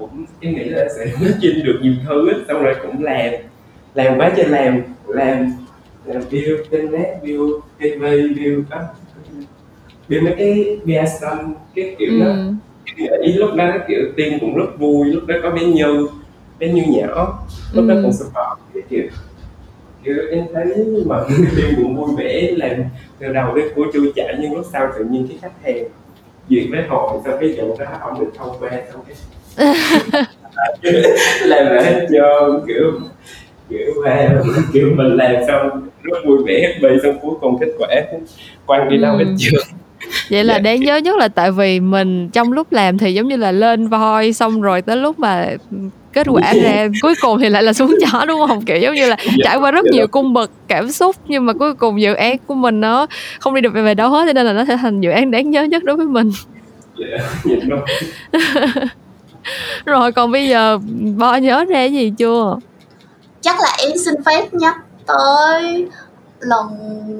[0.00, 3.32] cũng em nghĩ là sẽ nói chinh được nhiều thứ xong rồi cũng làm
[3.94, 5.52] làm quá trên làm làm
[6.04, 8.02] làm build trên net build TV
[8.36, 8.80] build đó
[10.08, 12.32] build mấy cái VSM cái kiểu đó
[12.96, 13.22] ừ.
[13.22, 16.08] ý lúc đó kiểu tiên cũng rất vui lúc đó có bé như
[16.58, 17.38] bé như nhỏ
[17.72, 17.88] lúc ừ.
[17.88, 19.08] đó cũng support cái kiểu
[20.04, 20.64] kiểu em thấy
[21.06, 21.16] mà
[21.56, 22.84] tiên cũng vui vẻ làm
[23.18, 25.84] từ đầu đến cuối chui chạy nhưng lúc sau tự nhiên cái khách hàng
[26.48, 29.16] duyệt với hội sau cái vụ đó không được thông qua xong cái
[31.44, 32.92] làm lại trơn kiểu
[33.68, 34.40] kiểu mà
[34.72, 37.88] kiểu mình làm xong rất vui vẻ happy xong cuối cùng kết quả
[38.66, 39.34] quăng đi đâu hết ừ.
[39.38, 39.60] trơn
[40.30, 40.60] vậy là dạ.
[40.60, 43.88] đáng nhớ nhất là tại vì mình trong lúc làm thì giống như là lên
[43.88, 45.48] voi xong rồi tới lúc mà
[46.12, 49.08] kết quả ra cuối cùng thì lại là xuống chó đúng không kiểu giống như
[49.08, 49.90] là dạ, trải qua rất dạ.
[49.92, 53.06] nhiều cung bậc cảm xúc nhưng mà cuối cùng dự án của mình nó
[53.40, 55.50] không đi được về đâu hết cho nên là nó sẽ thành dự án đáng
[55.50, 56.30] nhớ nhất đối với mình
[59.84, 60.78] rồi còn bây giờ
[61.16, 62.56] bo nhớ ra gì chưa?
[63.40, 64.76] Chắc là em xin phép nhắc
[65.06, 65.88] tới
[66.40, 66.66] lần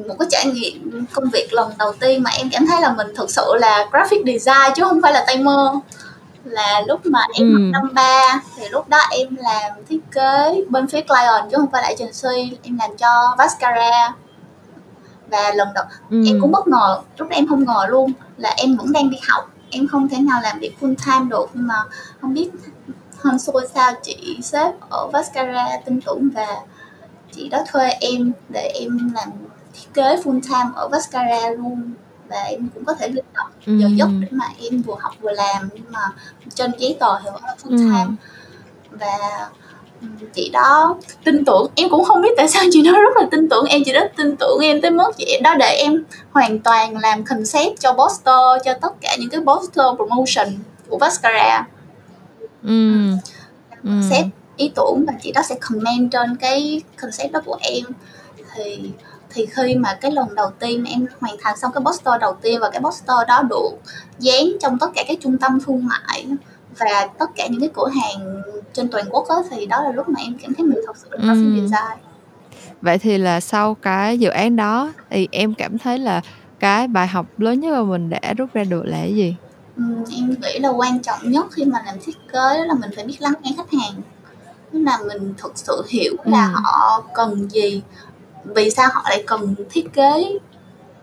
[0.08, 3.06] một cái trải nghiệm công việc lần đầu tiên mà em cảm thấy là mình
[3.16, 5.72] thực sự là graphic design chứ không phải là tay mơ.
[6.44, 7.58] Là lúc mà em ừ.
[7.58, 11.82] năm ba thì lúc đó em làm thiết kế bên phía client chứ không phải
[11.82, 12.56] là agency.
[12.62, 14.12] Em làm cho Vascara
[15.30, 16.22] và lần đầu ừ.
[16.26, 19.16] em cũng bất ngờ lúc đó em không ngờ luôn là em vẫn đang đi
[19.28, 21.84] học em không thể nào làm việc full time được nhưng mà
[22.20, 22.50] không biết
[23.18, 26.46] hôm xui sao chị sếp ở Vascara tin tưởng và
[27.32, 29.28] chị đó thuê em để em làm
[29.74, 31.92] thiết kế full time ở Vascara luôn.
[32.28, 35.32] Và em cũng có thể linh động giờ giấc để mà em vừa học vừa
[35.32, 36.00] làm nhưng mà
[36.54, 38.16] trên giấy tờ thì vẫn là full time.
[38.90, 38.96] Ừ.
[39.00, 39.48] và
[40.34, 43.48] chị đó tin tưởng em cũng không biết tại sao chị đó rất là tin
[43.48, 43.82] tưởng em.
[43.84, 47.80] Chị đó tin tưởng em tới mức chị đó để em hoàn toàn làm concept
[47.80, 50.48] cho poster cho tất cả những cái poster promotion
[50.88, 51.66] của Vascara
[52.62, 52.92] ừ.
[53.84, 54.30] concept ừ.
[54.56, 57.84] ý tưởng và chị đó sẽ comment trên cái concept đó của em.
[58.54, 58.90] Thì
[59.34, 62.60] thì khi mà cái lần đầu tiên em hoàn thành xong cái poster đầu tiên
[62.60, 63.70] và cái poster đó được
[64.18, 66.26] dán trong tất cả các trung tâm thương mại
[66.78, 68.39] và tất cả những cái cửa hàng
[68.72, 71.08] trên toàn quốc đó, thì đó là lúc mà em cảm thấy mình thật sự
[71.10, 71.60] là graphic ừ.
[71.60, 72.10] design
[72.82, 76.22] vậy thì là sau cái dự án đó thì em cảm thấy là
[76.58, 79.36] cái bài học lớn nhất mà mình đã rút ra được là cái gì
[79.76, 82.90] ừ, em nghĩ là quan trọng nhất khi mà làm thiết kế đó là mình
[82.96, 84.02] phải biết lắng nghe khách hàng
[84.72, 86.60] tức là mình thực sự hiểu là ừ.
[86.64, 87.82] họ cần gì
[88.44, 90.38] vì sao họ lại cần thiết kế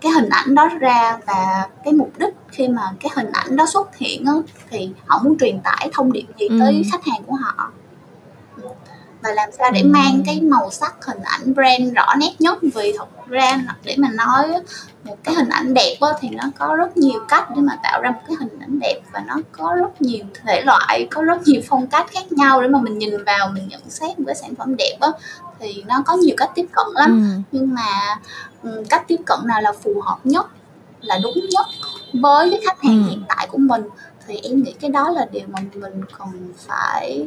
[0.00, 3.66] cái hình ảnh đó ra và cái mục đích khi mà cái hình ảnh đó
[3.66, 4.32] xuất hiện á,
[4.70, 6.58] thì họ muốn truyền tải thông điệp gì ừ.
[6.60, 7.70] tới khách hàng của họ
[9.22, 12.94] và làm sao để mang cái màu sắc hình ảnh brand rõ nét nhất vì
[12.98, 14.48] thật ra để mà nói
[15.04, 18.10] một cái hình ảnh đẹp thì nó có rất nhiều cách để mà tạo ra
[18.10, 21.60] một cái hình ảnh đẹp và nó có rất nhiều thể loại có rất nhiều
[21.68, 24.54] phong cách khác nhau để mà mình nhìn vào mình nhận xét một cái sản
[24.54, 24.98] phẩm đẹp
[25.58, 27.42] thì nó có nhiều cách tiếp cận lắm ừ.
[27.52, 28.16] nhưng mà
[28.90, 30.46] cách tiếp cận nào là phù hợp nhất
[31.00, 31.66] là đúng nhất
[32.22, 33.10] với cái khách hàng ừ.
[33.10, 33.82] hiện tại của mình
[34.26, 37.26] thì em nghĩ cái đó là điều mà mình cần phải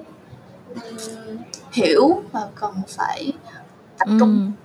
[0.75, 1.37] um,
[1.71, 3.33] hiểu và cần phải
[3.97, 4.61] tập trung ừ.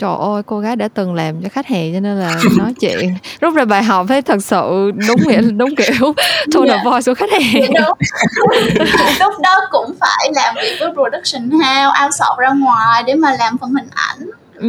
[0.00, 3.14] Trời ơi, cô gái đã từng làm cho khách hàng cho nên là nói chuyện
[3.40, 6.12] rút ra bài học thấy thật sự đúng nghĩa đúng kiểu
[6.54, 6.84] tone yeah.
[6.84, 7.72] voice của khách hàng.
[7.74, 7.98] Đúng.
[9.20, 13.58] Lúc đó cũng phải làm việc với production house, outsource ra ngoài để mà làm
[13.58, 14.30] phần hình ảnh.
[14.54, 14.68] Ừ.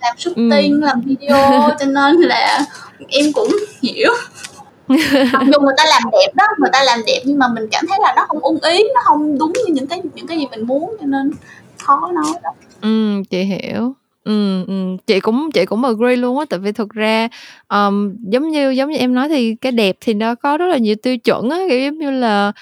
[0.00, 0.80] Làm shooting, ừ.
[0.86, 2.60] làm video cho nên là
[3.08, 4.12] em cũng hiểu
[5.32, 7.84] mặc dù người ta làm đẹp đó người ta làm đẹp nhưng mà mình cảm
[7.88, 10.46] thấy là nó không ưng ý nó không đúng như những cái những cái gì
[10.50, 11.30] mình muốn cho nên
[11.82, 12.50] khó nói đó
[12.80, 13.94] ừ chị hiểu.
[14.24, 14.64] Ừ,
[15.06, 17.28] chị cũng chị cũng agree luôn á, tại vì thực ra,
[17.68, 20.78] um, giống như giống như em nói thì cái đẹp thì nó có rất là
[20.78, 22.52] nhiều tiêu chuẩn á, kiểu, giống như là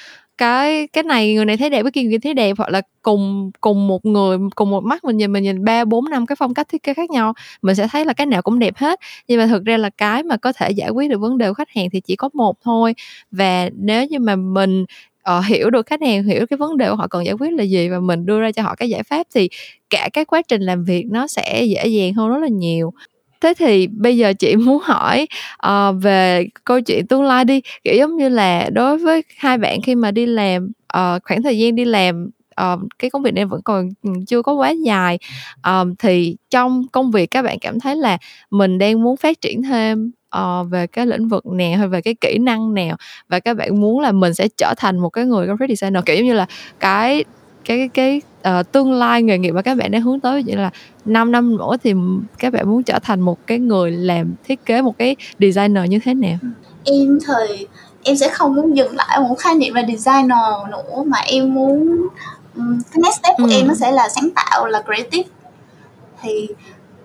[0.41, 3.51] cái cái này người này thấy đẹp, cái kia người thấy đẹp, hoặc là cùng
[3.61, 6.55] cùng một người, cùng một mắt mình nhìn mình nhìn ba bốn năm cái phong
[6.55, 9.01] cách thiết kế khác nhau, mình sẽ thấy là cái nào cũng đẹp hết.
[9.29, 11.55] Nhưng mà thực ra là cái mà có thể giải quyết được vấn đề của
[11.55, 12.95] khách hàng thì chỉ có một thôi.
[13.33, 14.85] Và nếu như mà mình
[15.23, 17.65] ờ, hiểu được khách hàng hiểu cái vấn đề của họ cần giải quyết là
[17.65, 19.49] gì và mình đưa ra cho họ cái giải pháp thì
[19.91, 22.93] cả cái quá trình làm việc nó sẽ dễ dàng hơn rất là nhiều
[23.41, 25.27] thế thì bây giờ chị muốn hỏi
[25.67, 27.61] uh, về câu chuyện tương lai đi.
[27.85, 31.59] Kiểu giống như là đối với hai bạn khi mà đi làm uh, khoảng thời
[31.59, 35.19] gian đi làm uh, cái công việc này vẫn còn ừ, chưa có quá dài
[35.69, 38.19] uh, thì trong công việc các bạn cảm thấy là
[38.51, 42.15] mình đang muốn phát triển thêm uh, về cái lĩnh vực nào hay về cái
[42.15, 42.97] kỹ năng nào
[43.29, 46.25] và các bạn muốn là mình sẽ trở thành một cái người graphic designer kiểu
[46.25, 46.47] như là
[46.81, 47.25] cái
[47.65, 50.71] cái cái, uh, tương lai nghề nghiệp mà các bạn đang hướng tới vậy là
[51.05, 51.95] 5 năm nữa thì
[52.39, 55.99] các bạn muốn trở thành một cái người làm thiết kế một cái designer như
[56.05, 56.39] thế nào
[56.85, 57.67] em thì
[58.03, 62.09] em sẽ không muốn dừng lại một khái niệm về designer nữa mà em muốn
[62.57, 63.51] cái next step của ừ.
[63.53, 65.29] em nó sẽ là sáng tạo là creative
[66.23, 66.49] thì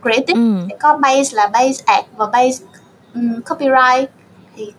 [0.01, 0.65] creative ừ.
[0.69, 2.65] sẽ có base là base art và base
[3.13, 4.09] um, copyright
[4.55, 4.71] thì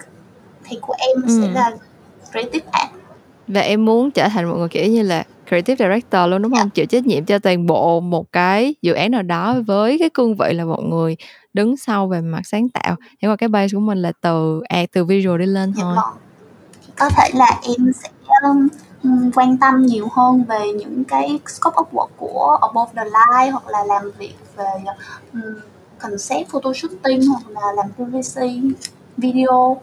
[0.64, 1.40] thì của em ừ.
[1.42, 1.70] sẽ là
[2.30, 2.90] creative art
[3.48, 6.70] và em muốn trở thành một người kiểu như là creative director luôn đúng không?
[6.70, 10.36] Chịu trách nhiệm cho toàn bộ một cái dự án nào đó với cái cương
[10.36, 11.16] vị là một người
[11.54, 12.96] đứng sau về mặt sáng tạo.
[13.20, 15.96] Nhưng mà cái base của mình là từ art từ visual đi lên dạ thôi.
[15.96, 16.14] Vâng.
[16.98, 18.08] có thể là em sẽ
[18.42, 18.68] um,
[19.34, 23.66] quan tâm nhiều hơn về những cái scope of work của above the line hoặc
[23.68, 24.64] là làm việc về
[25.32, 25.40] um,
[25.98, 28.42] concept photoshooting hoặc là làm PVC
[29.16, 29.76] video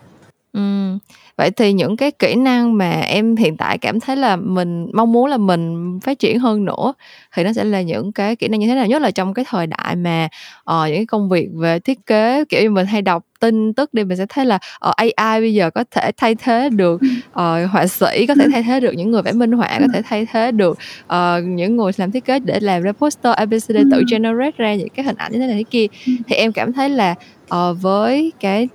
[0.53, 0.99] Ừm,
[1.37, 5.11] vậy thì những cái kỹ năng mà em hiện tại cảm thấy là mình mong
[5.11, 6.93] muốn là mình phát triển hơn nữa
[7.35, 8.87] thì nó sẽ là những cái kỹ năng như thế nào?
[8.87, 10.27] Nhất là trong cái thời đại mà,
[10.63, 13.93] ờ, những cái công việc về thiết kế, kiểu như, mình hay đọc tin tức
[13.93, 17.01] đi, mình sẽ thấy là, ờ, AI bây giờ có thể thay thế được,
[17.33, 20.01] ờ, họa sĩ, có thể thay thế được những người vẽ minh họa, có thể
[20.05, 24.03] thay thế được, ờ, những người làm thiết kế để làm ra poster ABCD tự
[24.11, 25.87] generate ra những cái hình ảnh như thế này thế kia.
[26.27, 27.15] Thì em cảm thấy là,
[27.47, 28.67] ờ, với cái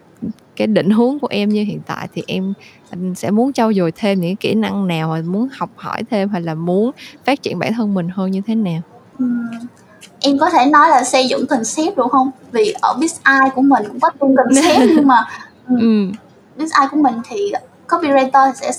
[0.58, 2.54] cái định hướng của em như hiện tại thì em
[3.16, 6.40] sẽ muốn trau dồi thêm những kỹ năng nào hoặc muốn học hỏi thêm hay
[6.40, 6.90] là muốn
[7.26, 8.80] phát triển bản thân mình hơn như thế nào
[10.20, 13.82] em có thể nói là xây dựng concept được không vì ở BizEye của mình
[13.88, 15.24] cũng có chung concept nhưng mà
[15.68, 16.10] ừ.
[16.56, 17.52] BizEye của mình thì
[17.88, 18.70] copywriter sẽ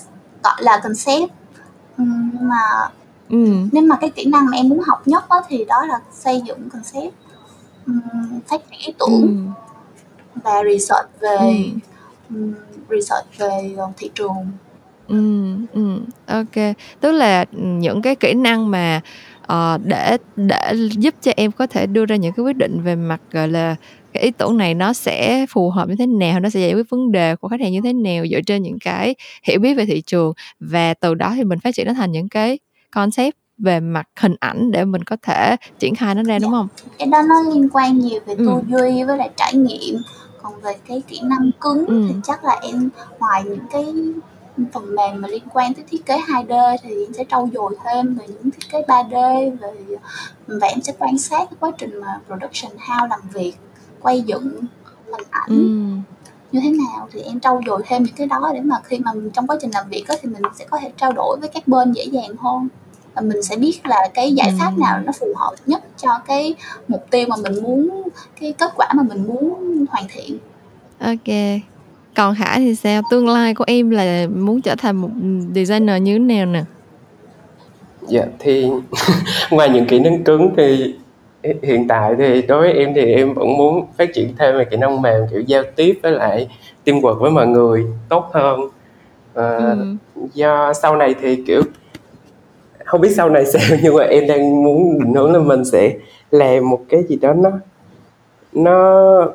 [0.44, 1.32] gọi là concept
[1.98, 2.90] nhưng mà
[3.30, 3.54] ừ.
[3.72, 6.42] nếu mà cái kỹ năng mà em muốn học nhất đó, thì đó là xây
[6.48, 7.14] dựng concept
[8.48, 9.69] phát triển ý tưởng ừ.
[10.36, 11.64] Và research về
[12.30, 12.54] ừ.
[12.90, 14.48] research về thị trường.
[15.08, 16.76] Ừ, ừ, ok.
[17.00, 19.02] Tức là những cái kỹ năng mà
[19.54, 22.96] uh, để để giúp cho em có thể đưa ra những cái quyết định về
[22.96, 23.76] mặt gọi là
[24.14, 26.90] cái ý tưởng này nó sẽ phù hợp như thế nào nó sẽ giải quyết
[26.90, 29.86] vấn đề của khách hàng như thế nào dựa trên những cái hiểu biết về
[29.86, 30.34] thị trường.
[30.60, 32.60] Và từ đó thì mình phát triển nó thành những cái
[32.92, 36.40] concept về mặt hình ảnh để mình có thể triển khai nó ra dạ.
[36.40, 36.68] đúng không?
[36.98, 38.62] Cái đó nó liên quan nhiều về tư ừ.
[38.68, 39.96] duy với lại trải nghiệm
[40.42, 42.06] còn về cái kỹ năng cứng ừ.
[42.10, 43.86] thì chắc là em ngoài những cái
[44.74, 48.16] phần mềm mà liên quan tới thiết kế 2D thì em sẽ trau dồi thêm
[48.16, 49.12] về những thiết kế 3D
[49.58, 49.98] về
[50.48, 53.54] và em sẽ quan sát cái quá trình mà production house làm việc
[54.02, 54.60] quay dựng
[55.06, 55.56] hình ảnh ừ.
[56.52, 59.12] như thế nào thì em trau dồi thêm những cái đó để mà khi mà
[59.34, 61.68] trong quá trình làm việc đó, thì mình sẽ có thể trao đổi với các
[61.68, 62.68] bên dễ dàng hơn
[63.14, 66.56] và mình sẽ biết là cái giải pháp nào nó phù hợp nhất cho cái
[66.88, 68.08] mục tiêu mà mình muốn
[68.42, 70.38] cái kết quả mà mình muốn hoàn thiện.
[71.00, 71.62] Ok.
[72.16, 73.02] Còn khả thì sao?
[73.12, 75.10] Tương lai của em là muốn trở thành một
[75.56, 76.64] designer như thế nào nè?
[78.08, 78.70] Dạ thì
[79.52, 80.96] ngoài những kỹ năng cứng thì
[81.44, 84.78] hiện tại thì đối với em thì em vẫn muốn phát triển thêm về kỹ
[84.78, 86.48] năng mềm kiểu giao tiếp với lại
[86.86, 88.60] teamwork với mọi người tốt hơn.
[89.34, 89.96] À, ừ.
[90.34, 91.62] do sau này thì kiểu
[92.90, 95.94] không biết sau này sao nhưng mà em đang muốn định hướng là mình sẽ
[96.32, 97.52] làm một cái gì đó nó
[98.54, 99.32] nó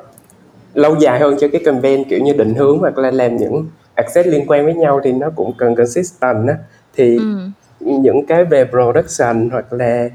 [0.73, 4.27] lâu dài hơn cho cái campaign kiểu như định hướng hoặc là làm những access
[4.27, 6.57] liên quan với nhau thì nó cũng cần consistent á
[6.95, 7.37] thì ừ.
[7.79, 10.09] những cái về production hoặc là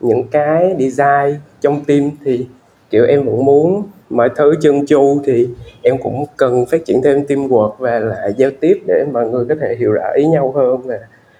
[0.00, 2.46] những cái design trong team thì
[2.90, 5.48] kiểu em vẫn muốn mọi thứ chân chu thì
[5.82, 9.54] em cũng cần phát triển thêm teamwork và lại giao tiếp để mọi người có
[9.60, 10.98] thể hiểu rõ ý nhau hơn và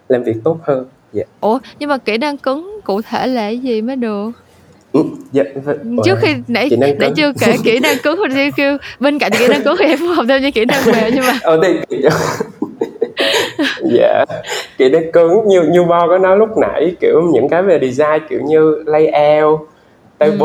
[0.08, 3.58] làm việc tốt hơn dạ ủa nhưng mà kỹ năng cứng cụ thể là cái
[3.58, 4.30] gì mới được
[4.92, 5.02] ừ,
[5.32, 5.42] dạ,
[6.04, 9.62] trước khi nãy để chưa kể kỹ năng cứng thì kêu bên cạnh kỹ năng
[9.62, 11.98] cứng thì em học thêm những kỹ năng mềm nhưng mà ờ, thì,
[13.84, 14.24] dạ
[14.78, 18.22] kỹ năng cứng như như bo có nói lúc nãy kiểu những cái về design
[18.28, 19.60] kiểu như layout
[20.18, 20.38] table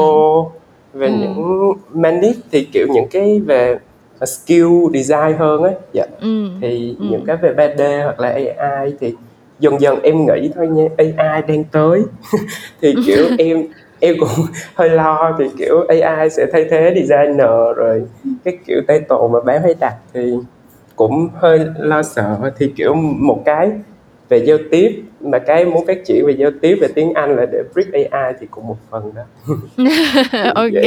[0.93, 0.99] ừ.
[0.99, 1.13] về ừ.
[1.19, 3.77] những manip thì kiểu những cái về
[4.25, 6.47] skill design hơn á dạ ừ.
[6.61, 7.05] thì ừ.
[7.11, 9.13] những cái về 3D hoặc là AI thì
[9.61, 12.03] dần dần em nghĩ thôi nha AI đang tới.
[12.81, 13.63] Thì kiểu em
[13.99, 14.45] em cũng
[14.75, 18.03] hơi lo thì kiểu AI sẽ thay thế designer rồi
[18.43, 20.33] cái kiểu tay title mà bán hay đặt thì
[20.95, 22.51] cũng hơi lo sợ.
[22.57, 23.71] Thì kiểu một cái
[24.29, 27.45] về giao tiếp mà cái muốn phát triển về giao tiếp về tiếng Anh là
[27.51, 29.23] để brick AI thì cũng một phần đó.
[30.55, 30.71] Ok.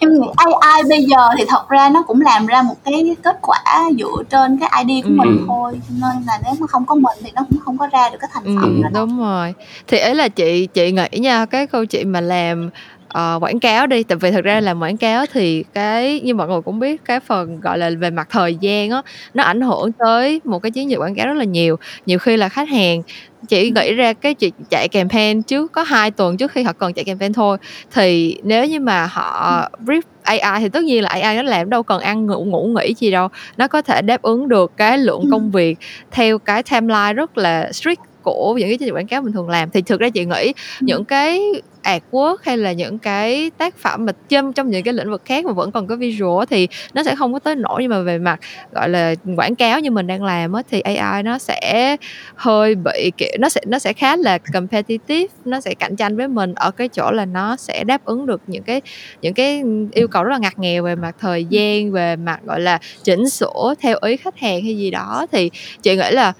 [0.00, 3.36] Em nghĩ AI bây giờ thì thật ra nó cũng làm ra một cái kết
[3.42, 5.14] quả dựa trên cái ID của ừ.
[5.14, 5.72] mình thôi.
[5.88, 8.30] Nên là nếu mà không có mình thì nó cũng không có ra được cái
[8.32, 8.88] thành phẩm ừ, đó.
[9.00, 9.54] đúng rồi.
[9.86, 12.70] Thì ấy là chị chị nghĩ nha cái câu chuyện mà làm
[13.18, 16.48] uh, quảng cáo đi tại vì thực ra làm quảng cáo thì cái như mọi
[16.48, 19.02] người cũng biết cái phần gọi là về mặt thời gian á
[19.34, 21.76] nó ảnh hưởng tới một cái chiến dịch quảng cáo rất là nhiều.
[22.06, 23.02] Nhiều khi là khách hàng
[23.48, 26.92] chỉ nghĩ ra cái chuyện chạy campaign trước có hai tuần trước khi họ cần
[26.94, 27.58] chạy campaign thôi.
[27.92, 31.82] Thì nếu như mà họ brief AI thì tất nhiên là AI nó làm đâu
[31.82, 33.28] cần ăn ngủ ngủ nghỉ gì đâu.
[33.56, 35.78] Nó có thể đáp ứng được cái lượng công việc
[36.10, 39.48] theo cái timeline rất là strict của những cái chương trình quảng cáo mình thường
[39.48, 39.70] làm.
[39.70, 41.40] Thì thực ra chị nghĩ những cái
[41.84, 45.44] artwork hay là những cái tác phẩm mà châm trong những cái lĩnh vực khác
[45.44, 48.18] mà vẫn còn có visual thì nó sẽ không có tới nổi nhưng mà về
[48.18, 48.40] mặt,
[48.72, 51.96] gọi là, quảng cáo như mình đang làm á thì AI nó sẽ
[52.34, 56.28] hơi bị, kiểu, nó sẽ nó sẽ khá là competitive, nó sẽ cạnh tranh với
[56.28, 58.80] mình ở cái chỗ là nó sẽ đáp ứng được những cái
[59.22, 62.60] những cái yêu cầu rất là ngặt nghèo về mặt thời gian, về mặt, gọi
[62.60, 65.26] là, chỉnh sửa theo ý khách hàng hay gì đó.
[65.32, 65.50] Thì
[65.82, 66.32] chị nghĩ là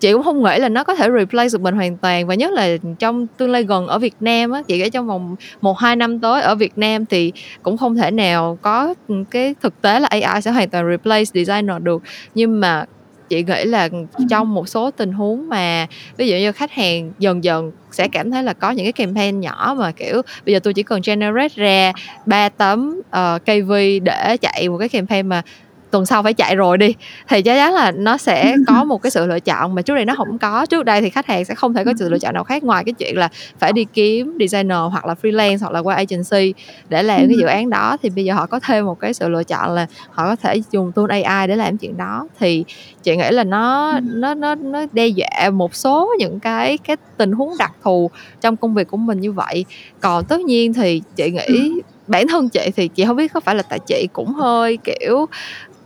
[0.00, 2.52] chị cũng không nghĩ là nó có thể replace được mình hoàn toàn và nhất
[2.52, 5.96] là trong tương lai gần ở Việt Nam á chị nghĩ trong vòng một hai
[5.96, 7.32] năm tới ở Việt Nam thì
[7.62, 8.94] cũng không thể nào có
[9.30, 12.02] cái thực tế là AI sẽ hoàn toàn replace designer được.
[12.34, 12.84] Nhưng mà
[13.28, 13.88] chị nghĩ là
[14.30, 15.86] trong một số tình huống mà
[16.16, 19.40] ví dụ như khách hàng dần dần sẽ cảm thấy là có những cái campaign
[19.40, 21.92] nhỏ mà kiểu bây giờ tôi chỉ cần generate ra
[22.26, 23.72] ba tấm ờ, uh, KV
[24.02, 25.42] để chạy một cái campaign mà
[25.90, 26.94] tuần sau phải chạy rồi đi
[27.28, 30.04] thì chắc chắn là nó sẽ có một cái sự lựa chọn mà trước đây
[30.04, 30.66] nó không có.
[30.66, 32.84] Trước đây thì khách hàng sẽ không thể có sự lựa chọn nào khác ngoài
[32.84, 33.28] cái chuyện là
[33.58, 36.54] phải đi kiếm designer hoặc là freelance hoặc là qua agency
[36.88, 37.96] để làm cái dự án đó.
[38.02, 40.62] Thì bây giờ họ có thêm một cái sự lựa chọn là họ có thể
[40.70, 42.28] dùng tool AI để làm chuyện đó.
[42.38, 42.64] Thì
[43.02, 47.32] chị nghĩ là nó nó nó nó đe dọa một số những cái cái tình
[47.32, 48.10] huống đặc thù
[48.40, 49.64] trong công việc của mình như vậy.
[50.00, 51.72] Còn tất nhiên thì chị nghĩ
[52.10, 55.26] bản thân chị thì chị không biết có phải là tại chị cũng hơi kiểu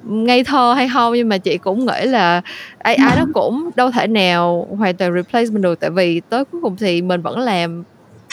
[0.06, 2.40] ngây thơ hay không nhưng mà chị cũng nghĩ là
[2.78, 5.80] AI nó cũng đâu thể nào hoàn toàn replace mình được.
[5.80, 7.82] Tại vì tới cuối cùng thì mình vẫn làm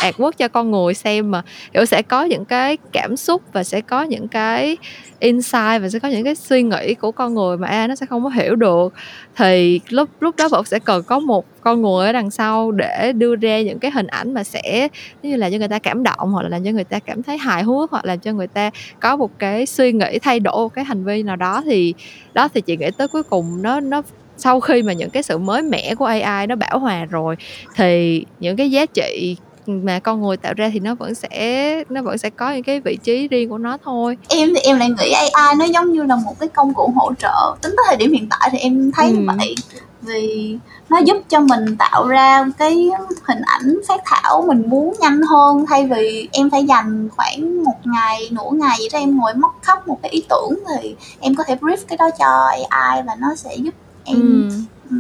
[0.02, 1.42] artwork cho con người xem mà,
[1.74, 4.78] kiểu, sẽ có những cái cảm xúc và sẽ có những cái
[5.20, 8.06] insight và sẽ có những cái suy nghĩ của con người mà AI nó sẽ
[8.06, 8.94] không có hiểu được.
[9.36, 13.12] Thì lúc lúc đó vẫn sẽ cần có một con người ở đằng sau để
[13.16, 14.88] đưa ra những cái hình ảnh mà sẽ
[15.24, 17.38] như là, cho người ta cảm động hoặc là làm cho người ta cảm thấy
[17.38, 20.74] hài hước hoặc là cho người ta có một cái suy nghĩ thay đổi, một
[20.74, 21.94] cái hành vi nào đó thì
[22.34, 24.02] đó thì chị nghĩ tới cuối cùng nó nó,
[24.38, 27.36] sau khi mà những cái sự mới mẻ của AI nó bảo hòa rồi
[27.76, 29.36] thì những cái giá trị
[29.68, 32.80] mà con người tạo ra thì nó vẫn sẽ nó vẫn sẽ có những cái
[32.80, 36.04] vị trí riêng của nó thôi em thì em lại nghĩ AI nó giống như
[36.04, 38.92] là một cái công cụ hỗ trợ tính tới thời điểm hiện tại thì em
[38.92, 39.14] thấy ừ.
[39.14, 39.56] như vậy
[40.02, 40.58] vì
[40.90, 42.90] nó giúp cho mình tạo ra cái
[43.28, 47.78] hình ảnh phát thảo mình muốn nhanh hơn thay vì em phải dành khoảng một
[47.84, 51.36] ngày nửa ngày vậy đó em ngồi móc khóc một cái ý tưởng thì em
[51.36, 54.50] có thể brief cái đó cho AI và nó sẽ giúp em
[54.90, 54.96] ừ.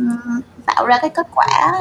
[0.65, 1.79] tạo ra cái kết quả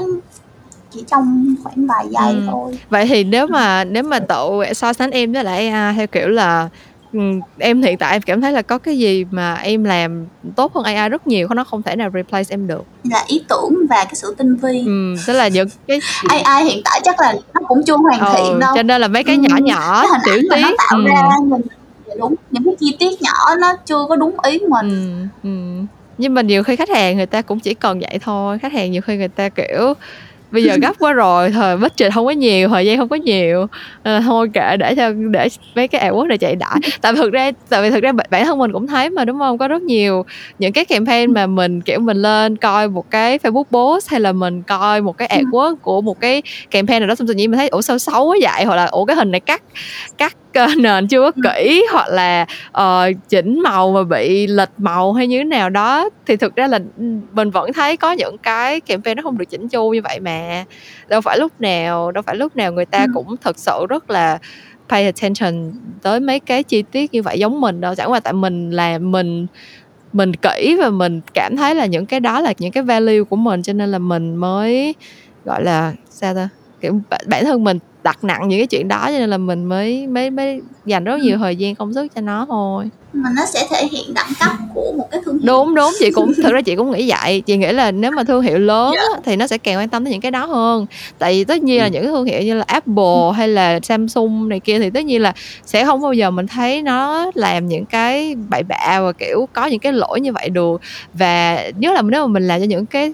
[0.91, 2.43] chỉ trong khoảng vài giây ừ.
[2.47, 6.07] thôi vậy thì nếu mà nếu mà tự so sánh em với lại AI theo
[6.07, 6.68] kiểu là
[7.12, 7.20] ừ,
[7.59, 10.26] em hiện tại em cảm thấy là có cái gì mà em làm
[10.57, 13.74] tốt hơn AI rất nhiều nó không thể nào replace em được là ý tưởng
[13.91, 16.01] và cái sự tinh vi ừ, tức là những cái
[16.45, 19.09] AI hiện tại chắc là nó cũng chưa hoàn ừ, thiện đâu cho nên là
[19.09, 21.05] mấy cái nhỏ nhỏ tiểu tiết nó tạo ừ.
[21.05, 21.62] ra mình
[22.18, 24.91] đúng những cái chi tiết nhỏ nó chưa có đúng ý mình
[25.43, 25.84] ừ, ừ.
[26.18, 28.91] nhưng mà nhiều khi khách hàng người ta cũng chỉ cần vậy thôi khách hàng
[28.93, 29.95] nhiều khi người ta kiểu
[30.51, 33.66] bây giờ gấp quá rồi thời budget không có nhiều thời gian không có nhiều.
[34.03, 37.51] À, thôi kệ để cho để mấy cái AdWords này chạy đại tại thực ra
[37.68, 39.59] tại vì thực ra bản thân mình cũng thấy mà đúng không?
[39.59, 40.24] Có rất nhiều
[40.59, 44.32] những cái campaign mà mình kiểu mình lên coi một cái Facebook post hay là
[44.32, 47.59] mình coi một cái AdWords của một cái campaign nào đó xong tự nhiên mình
[47.59, 48.64] thấy ủa sao xấu quá vậy?
[48.64, 49.62] Hoặc là ủa cái hình này cắt
[50.18, 50.36] cắt
[50.78, 52.46] nền chưa có kỹ hoặc là
[52.78, 56.66] uh, chỉnh màu mà bị lệch màu hay như thế nào đó thì thực ra
[56.66, 56.78] là
[57.32, 60.64] mình vẫn thấy có những cái campaign nó không được chỉnh chu như vậy mà.
[61.09, 64.38] Đâu phải lúc nào đâu phải lúc nào người ta cũng thật sự rất là
[64.88, 65.72] pay attention
[66.03, 67.94] tới mấy cái chi tiết như vậy giống mình đâu.
[67.94, 69.46] Chẳng qua tại mình là mình
[70.12, 73.36] mình kỹ và mình cảm thấy là những cái đó là những cái value của
[73.36, 74.94] mình cho nên là mình mới
[75.44, 76.48] gọi là sao ta
[76.80, 80.07] kiểu bản thân mình đặt nặng những cái chuyện đó cho nên là mình mới
[80.07, 83.66] mới mới dành rất nhiều thời gian công sức cho nó thôi mà nó sẽ
[83.70, 86.61] thể hiện đẳng cấp của một cái thương hiệu đúng đúng chị cũng thực ra
[86.62, 89.07] chị cũng nghĩ vậy chị nghĩ là nếu mà thương hiệu lớn yeah.
[89.12, 89.20] Dạ.
[89.24, 90.86] thì nó sẽ càng quan tâm tới những cái đó hơn
[91.18, 91.90] tại vì tất nhiên là ừ.
[91.90, 95.22] những cái thương hiệu như là Apple hay là Samsung này kia thì tất nhiên
[95.22, 95.32] là
[95.66, 99.66] sẽ không bao giờ mình thấy nó làm những cái bậy bạ và kiểu có
[99.66, 100.80] những cái lỗi như vậy được
[101.14, 103.12] và nhất là nếu mà mình làm cho những cái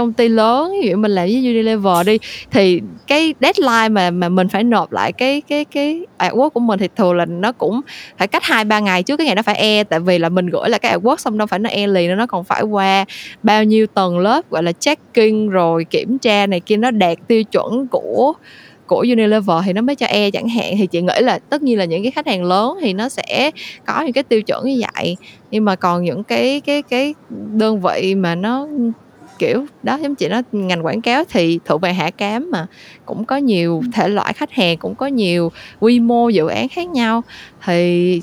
[0.00, 2.18] công ty lớn, ví dụ mình làm với Unilever đi,
[2.50, 6.78] thì cái deadline mà mà mình phải nộp lại cái cái cái artwork của mình
[6.78, 7.80] thì thường là nó cũng
[8.18, 10.46] phải cách hai, ba ngày trước cái ngày nó phải e tại vì là mình
[10.46, 13.04] gửi là cái artwork xong đâu phải nó e liền nó còn phải qua
[13.42, 17.44] bao nhiêu tầng lớp, gọi là checking rồi kiểm tra này kia, nó đạt tiêu
[17.44, 18.32] chuẩn của
[18.86, 20.74] của Unilever thì nó mới cho e chẳng hạn.
[20.78, 23.50] Thì chị nghĩ là tất nhiên là những cái khách hàng lớn thì nó sẽ
[23.86, 25.16] có những cái tiêu chuẩn như vậy.
[25.50, 27.14] Nhưng mà còn những cái cái cái
[27.52, 28.68] đơn vị mà nó
[29.40, 32.66] kiểu đó giống chị nói ngành quảng cáo thì thuộc về hạ cám mà.
[33.06, 36.88] Cũng có nhiều thể loại khách hàng cũng có nhiều quy mô dự án khác
[36.88, 37.22] nhau.
[37.64, 38.22] Thì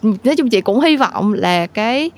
[0.00, 2.10] nói chung chị cũng hy vọng là cái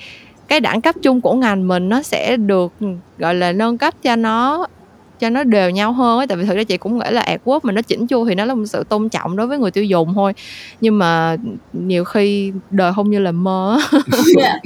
[0.48, 2.72] cái đẳng cấp chung của ngành mình nó sẽ được
[3.18, 4.66] gọi là nâng cấp cho nó
[5.20, 7.60] cho nó đều nhau hơn ấy tại vì thực ra chị cũng nghĩ là AdWords
[7.62, 9.84] mà nó chỉnh chu thì nó là một sự tôn trọng đối với người tiêu
[9.84, 10.32] dùng thôi.
[10.80, 11.36] Nhưng mà
[11.72, 13.78] nhiều khi đời không như là mơ
[14.38, 14.60] yeah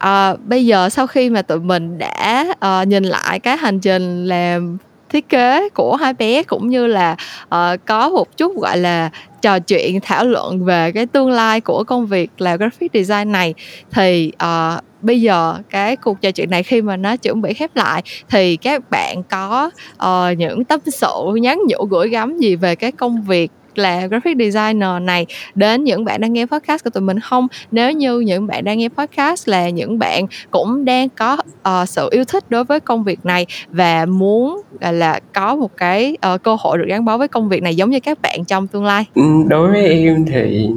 [0.00, 4.26] à, bây giờ sau khi mà tụi mình đã uh, nhìn lại cái hành trình
[4.26, 4.78] làm
[5.08, 9.10] thiết kế của hai bé cũng như là uh, có một chút gọi là
[9.42, 13.54] trò chuyện thảo luận về cái tương lai của công việc là graphic design này
[13.90, 17.76] thì uh, bây giờ cái cuộc trò chuyện này khi mà nó chuẩn bị khép
[17.76, 19.70] lại thì các bạn có
[20.04, 24.36] uh, những tâm sự nhắn nhủ gửi gắm gì về cái công việc là graphic
[24.38, 27.48] designer này đến những bạn đang nghe podcast của tụi mình không?
[27.70, 31.36] Nếu như những bạn đang nghe podcast là những bạn cũng đang có
[31.82, 35.76] uh, sự yêu thích đối với công việc này và muốn là, là có một
[35.76, 38.44] cái uh, cơ hội được gắn bó với công việc này giống như các bạn
[38.44, 39.04] trong tương lai.
[39.14, 40.68] Ừ, đối với em thì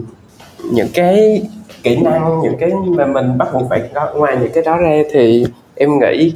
[0.71, 1.41] những cái
[1.83, 5.03] kỹ năng những cái mà mình bắt buộc phải có ngoài những cái đó ra
[5.11, 6.33] thì em nghĩ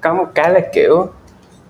[0.00, 1.06] có một cái là kiểu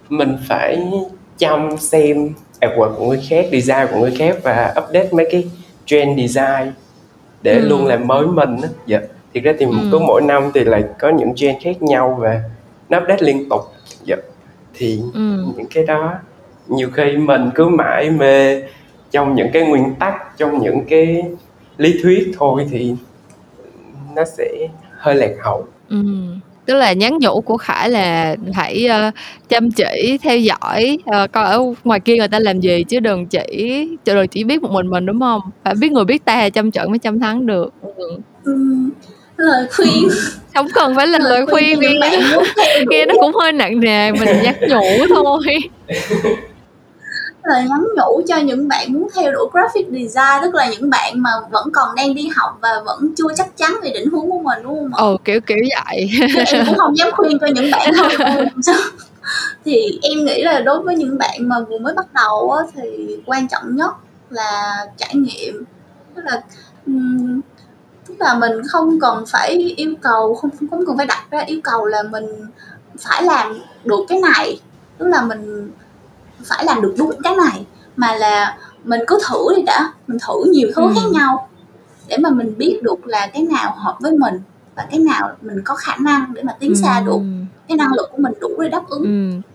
[0.09, 0.91] mình phải
[1.39, 5.50] chăm xem artwork của người khác design của người khác và update mấy cái
[5.86, 6.72] trend design
[7.42, 7.68] để ừ.
[7.68, 9.00] luôn làm mới mình á dạ
[9.34, 9.72] thiệt ra thì ừ.
[9.92, 12.42] cứ mỗi năm thì lại có những trend khác nhau và
[12.88, 13.61] nó update liên tục
[14.04, 14.16] dạ
[14.74, 15.44] thì ừ.
[15.56, 16.14] những cái đó
[16.68, 18.62] nhiều khi mình cứ mãi mê
[19.11, 21.22] trong những cái nguyên tắc trong những cái
[21.76, 22.94] lý thuyết thôi thì
[24.14, 25.96] nó sẽ hơi lạc hậu ừ
[26.69, 29.14] tức là nhắn nhủ của khải là hãy uh,
[29.49, 33.27] chăm chỉ theo dõi uh, coi ở ngoài kia người ta làm gì chứ đừng
[33.27, 35.41] chỉ đừng chỉ biết một mình mình đúng không?
[35.64, 37.75] Phải biết người biết ta chăm trận mới chăm thắng được.
[37.97, 38.19] Ừ.
[38.45, 38.55] Ừ,
[39.37, 40.09] lời khuyên.
[40.55, 42.19] Không cần phải là lời, lời khuyên, khuyên nghe,
[42.89, 45.59] nghe nó cũng hơi nặng nề mình nhắc nhủ thôi
[47.49, 51.22] là nhắn nhủ cho những bạn muốn theo đuổi graphic design tức là những bạn
[51.22, 54.38] mà vẫn còn đang đi học và vẫn chưa chắc chắn về định hướng của
[54.38, 54.99] mình đúng không ạ?
[55.03, 56.11] Ừ kiểu kiểu vậy.
[56.46, 58.46] em cũng không dám khuyên cho những bạn thôi
[59.64, 63.16] thì em nghĩ là đối với những bạn mà vừa mới bắt đầu á, thì
[63.26, 63.90] quan trọng nhất
[64.30, 65.64] là trải nghiệm
[66.14, 66.42] tức là
[68.07, 71.61] tức là mình không cần phải yêu cầu không không cần phải đặt ra yêu
[71.64, 72.26] cầu là mình
[72.99, 74.61] phải làm được cái này
[74.99, 75.70] tức là mình
[76.45, 77.66] phải làm được đúng cái này
[77.97, 80.93] mà là mình cứ thử đi đã mình thử nhiều thứ ừ.
[80.95, 81.49] khác nhau
[82.09, 84.41] để mà mình biết được là cái nào hợp với mình
[84.76, 86.74] và cái nào mình có khả năng để mà tiến ừ.
[86.74, 87.20] xa được
[87.68, 89.49] cái năng lực của mình đủ để đáp ứng ừ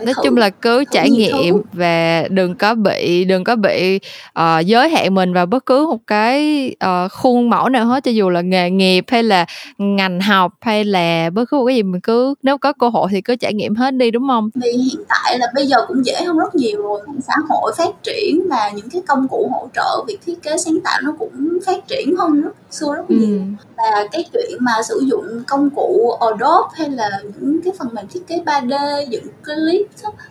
[0.00, 1.62] nói chung là cứ trải nghiệm thứ.
[1.72, 4.00] và đừng có bị đừng có bị
[4.38, 8.04] uh, giới hạn mình vào bất cứ một cái uh, khuôn mẫu nào hết.
[8.04, 9.46] Cho dù là nghề nghiệp hay là
[9.78, 13.08] ngành học hay là bất cứ một cái gì mình cứ nếu có cơ hội
[13.10, 14.50] thì cứ trải nghiệm hết đi đúng không?
[14.54, 17.00] Vì hiện tại là bây giờ cũng dễ hơn rất nhiều rồi.
[17.26, 20.80] Xã hội phát triển và những cái công cụ hỗ trợ việc thiết kế sáng
[20.84, 23.38] tạo nó cũng phát triển hơn rất xưa rất nhiều.
[23.38, 23.64] Ừ.
[23.76, 28.06] và cái chuyện mà sử dụng công cụ Adobe hay là những cái phần mềm
[28.12, 29.26] thiết kế 3D dựng
[29.62, 29.86] clip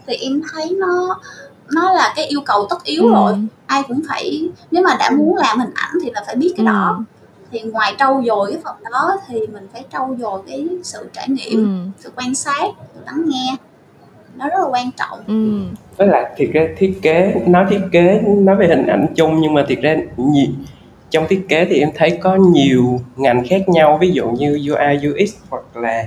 [0.08, 1.20] thì em thấy nó
[1.74, 3.12] nó là cái yêu cầu tất yếu ừ.
[3.12, 3.34] rồi
[3.66, 6.66] ai cũng phải nếu mà đã muốn làm hình ảnh thì là phải biết cái
[6.66, 6.70] ừ.
[6.70, 7.04] đó
[7.52, 11.30] thì ngoài trau dồi cái phần đó thì mình phải trau dồi cái sự trải
[11.30, 11.90] nghiệm ừ.
[12.00, 13.56] sự quan sát sự lắng nghe
[14.38, 15.62] nó rất là quan trọng ừ.
[15.98, 19.54] với lại thiệt ra thiết kế nói thiết kế nói về hình ảnh chung nhưng
[19.54, 20.48] mà thiệt ra nhiều
[21.10, 25.10] trong thiết kế thì em thấy có nhiều ngành khác nhau ví dụ như UI
[25.10, 26.06] UX hoặc là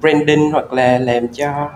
[0.00, 1.70] branding hoặc là làm cho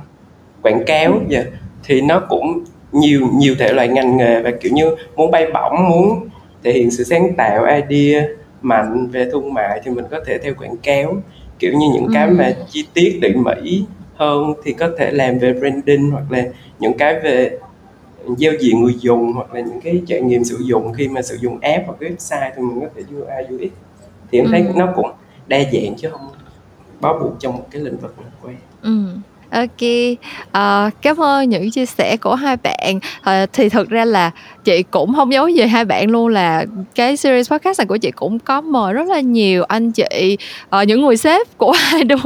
[0.63, 1.45] quảng cáo giờ
[1.85, 5.89] thì nó cũng nhiều nhiều thể loại ngành nghề và kiểu như muốn bay bổng
[5.89, 6.29] muốn
[6.65, 8.27] thể hiện sự sáng tạo idea
[8.63, 11.17] mạnh về thương mại thì mình có thể theo quảng cáo.
[11.59, 13.85] Kiểu như những cái mà chi tiết tỉ mỉ
[14.15, 16.45] hơn thì có thể làm về branding hoặc là
[16.79, 17.59] những cái về
[18.37, 20.93] giao diện người dùng hoặc là những cái trải nghiệm sử dụng.
[20.93, 23.73] Khi mà sử dụng app hoặc website thì mình có thể UI UX
[24.31, 24.73] thì em thấy ừ.
[24.77, 25.11] nó cũng
[25.47, 26.29] đa dạng chứ không
[27.01, 29.05] bó buộc trong một cái lĩnh vực nào quen ừ.
[29.51, 29.89] Ok,
[30.53, 33.01] ờ, cảm ơn những chia sẻ của hai bạn.
[33.23, 34.31] Ờ, thì thực ra là
[34.65, 38.11] chị cũng không giấu gì hai bạn luôn là cái series podcast này của chị
[38.11, 40.37] cũng có mời rất là nhiều anh chị,
[40.71, 42.17] ờ, những người sếp của hai đứa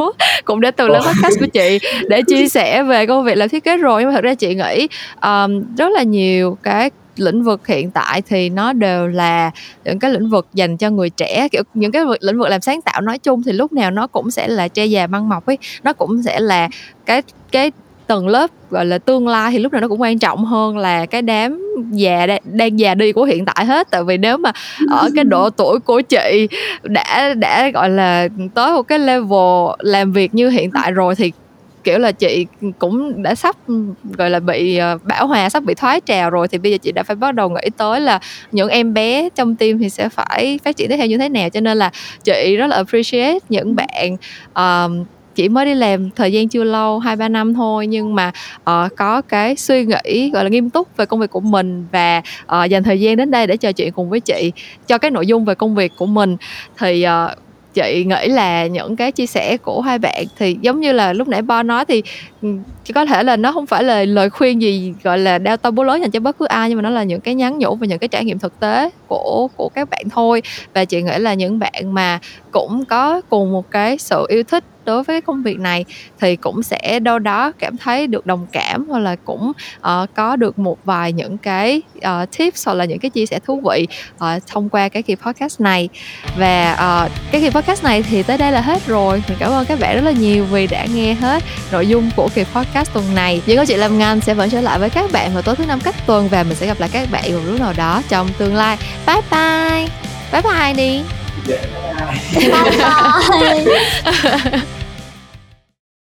[0.44, 3.64] cũng đã từng lên podcast của chị để chia sẻ về công việc làm thiết
[3.64, 4.02] kế rồi.
[4.02, 4.88] Nhưng mà thật ra chị nghĩ
[5.20, 9.50] ờm, rất là nhiều cái lĩnh vực hiện tại thì nó đều là
[9.84, 12.82] những cái lĩnh vực dành cho người trẻ kiểu những cái lĩnh vực làm sáng
[12.82, 15.58] tạo nói chung thì lúc nào nó cũng sẽ là tre già măng mọc ấy
[15.82, 16.68] nó cũng sẽ là
[17.06, 17.70] cái cái
[18.06, 21.06] tầng lớp gọi là tương lai thì lúc nào nó cũng quan trọng hơn là
[21.06, 23.90] cái đám già đang già đi của hiện tại hết.
[23.90, 24.52] Tại vì nếu mà
[24.90, 26.48] ở cái độ tuổi của chị
[26.82, 31.32] đã đã gọi là tới một cái level làm việc như hiện tại rồi thì
[31.84, 32.46] kiểu là chị
[32.78, 33.56] cũng đã sắp
[34.18, 36.92] gọi là bị ờ, bão hòa sắp bị thoái trào rồi thì bây giờ chị
[36.92, 38.20] đã phải bắt đầu nghĩ tới là
[38.52, 41.50] những em bé trong tim thì sẽ phải phát triển tiếp theo như thế nào.
[41.50, 41.90] Cho nên là
[42.24, 44.16] chị rất là appreciate những bạn
[44.54, 45.04] um,
[45.34, 48.96] chỉ mới đi làm thời gian chưa lâu hai ba năm thôi nhưng mà uh,
[48.96, 52.70] có cái suy nghĩ gọi là nghiêm túc về công việc của mình và uh,
[52.70, 54.52] dành thời gian đến đây để trò chuyện cùng với chị.
[54.86, 56.36] Cho cái nội dung về công việc của mình
[56.78, 57.38] thì uh,
[57.74, 61.28] chị nghĩ là những cái chia sẻ của hai bạn thì giống như là lúc
[61.28, 62.02] nãy bo nói thì
[62.42, 62.48] ừ,
[62.94, 65.84] có thể là nó không phải là lời khuyên gì, gọi là đeo tâm bố
[65.84, 67.86] lối dành cho bất cứ ai, nhưng mà nó là những cái nhắn nhủ và
[67.86, 70.42] những cái trải nghiệm thực tế của của các bạn thôi.
[70.74, 72.18] Và chị nghĩ là những bạn mà
[72.50, 75.84] cũng có cùng một cái sự yêu thích đối với công việc này
[76.20, 80.36] thì cũng sẽ đâu đó cảm thấy được đồng cảm hoặc là cũng uh, có
[80.36, 83.86] được một vài những cái uh, tips hoặc là những cái chia sẻ thú vị
[84.14, 85.88] uh, thông qua cái kỳ podcast này.
[86.36, 89.22] Và uh, cái kỳ podcast này thì tới đây là hết rồi.
[89.28, 92.28] Mình cảm ơn các bạn rất là nhiều vì đã nghe hết nội dung của
[92.34, 93.42] kỳ podcast tuần này.
[93.46, 95.66] Những câu chuyện làm ngành sẽ vẫn trở lại với các bạn vào tối thứ
[95.66, 98.28] năm cách tuần và mình sẽ gặp lại các bạn vào lúc nào đó trong
[98.38, 98.78] tương lai.
[99.06, 99.88] Bye bye!
[100.32, 101.56] Bye bye đi dạ
[102.34, 104.60] bye bye bye bye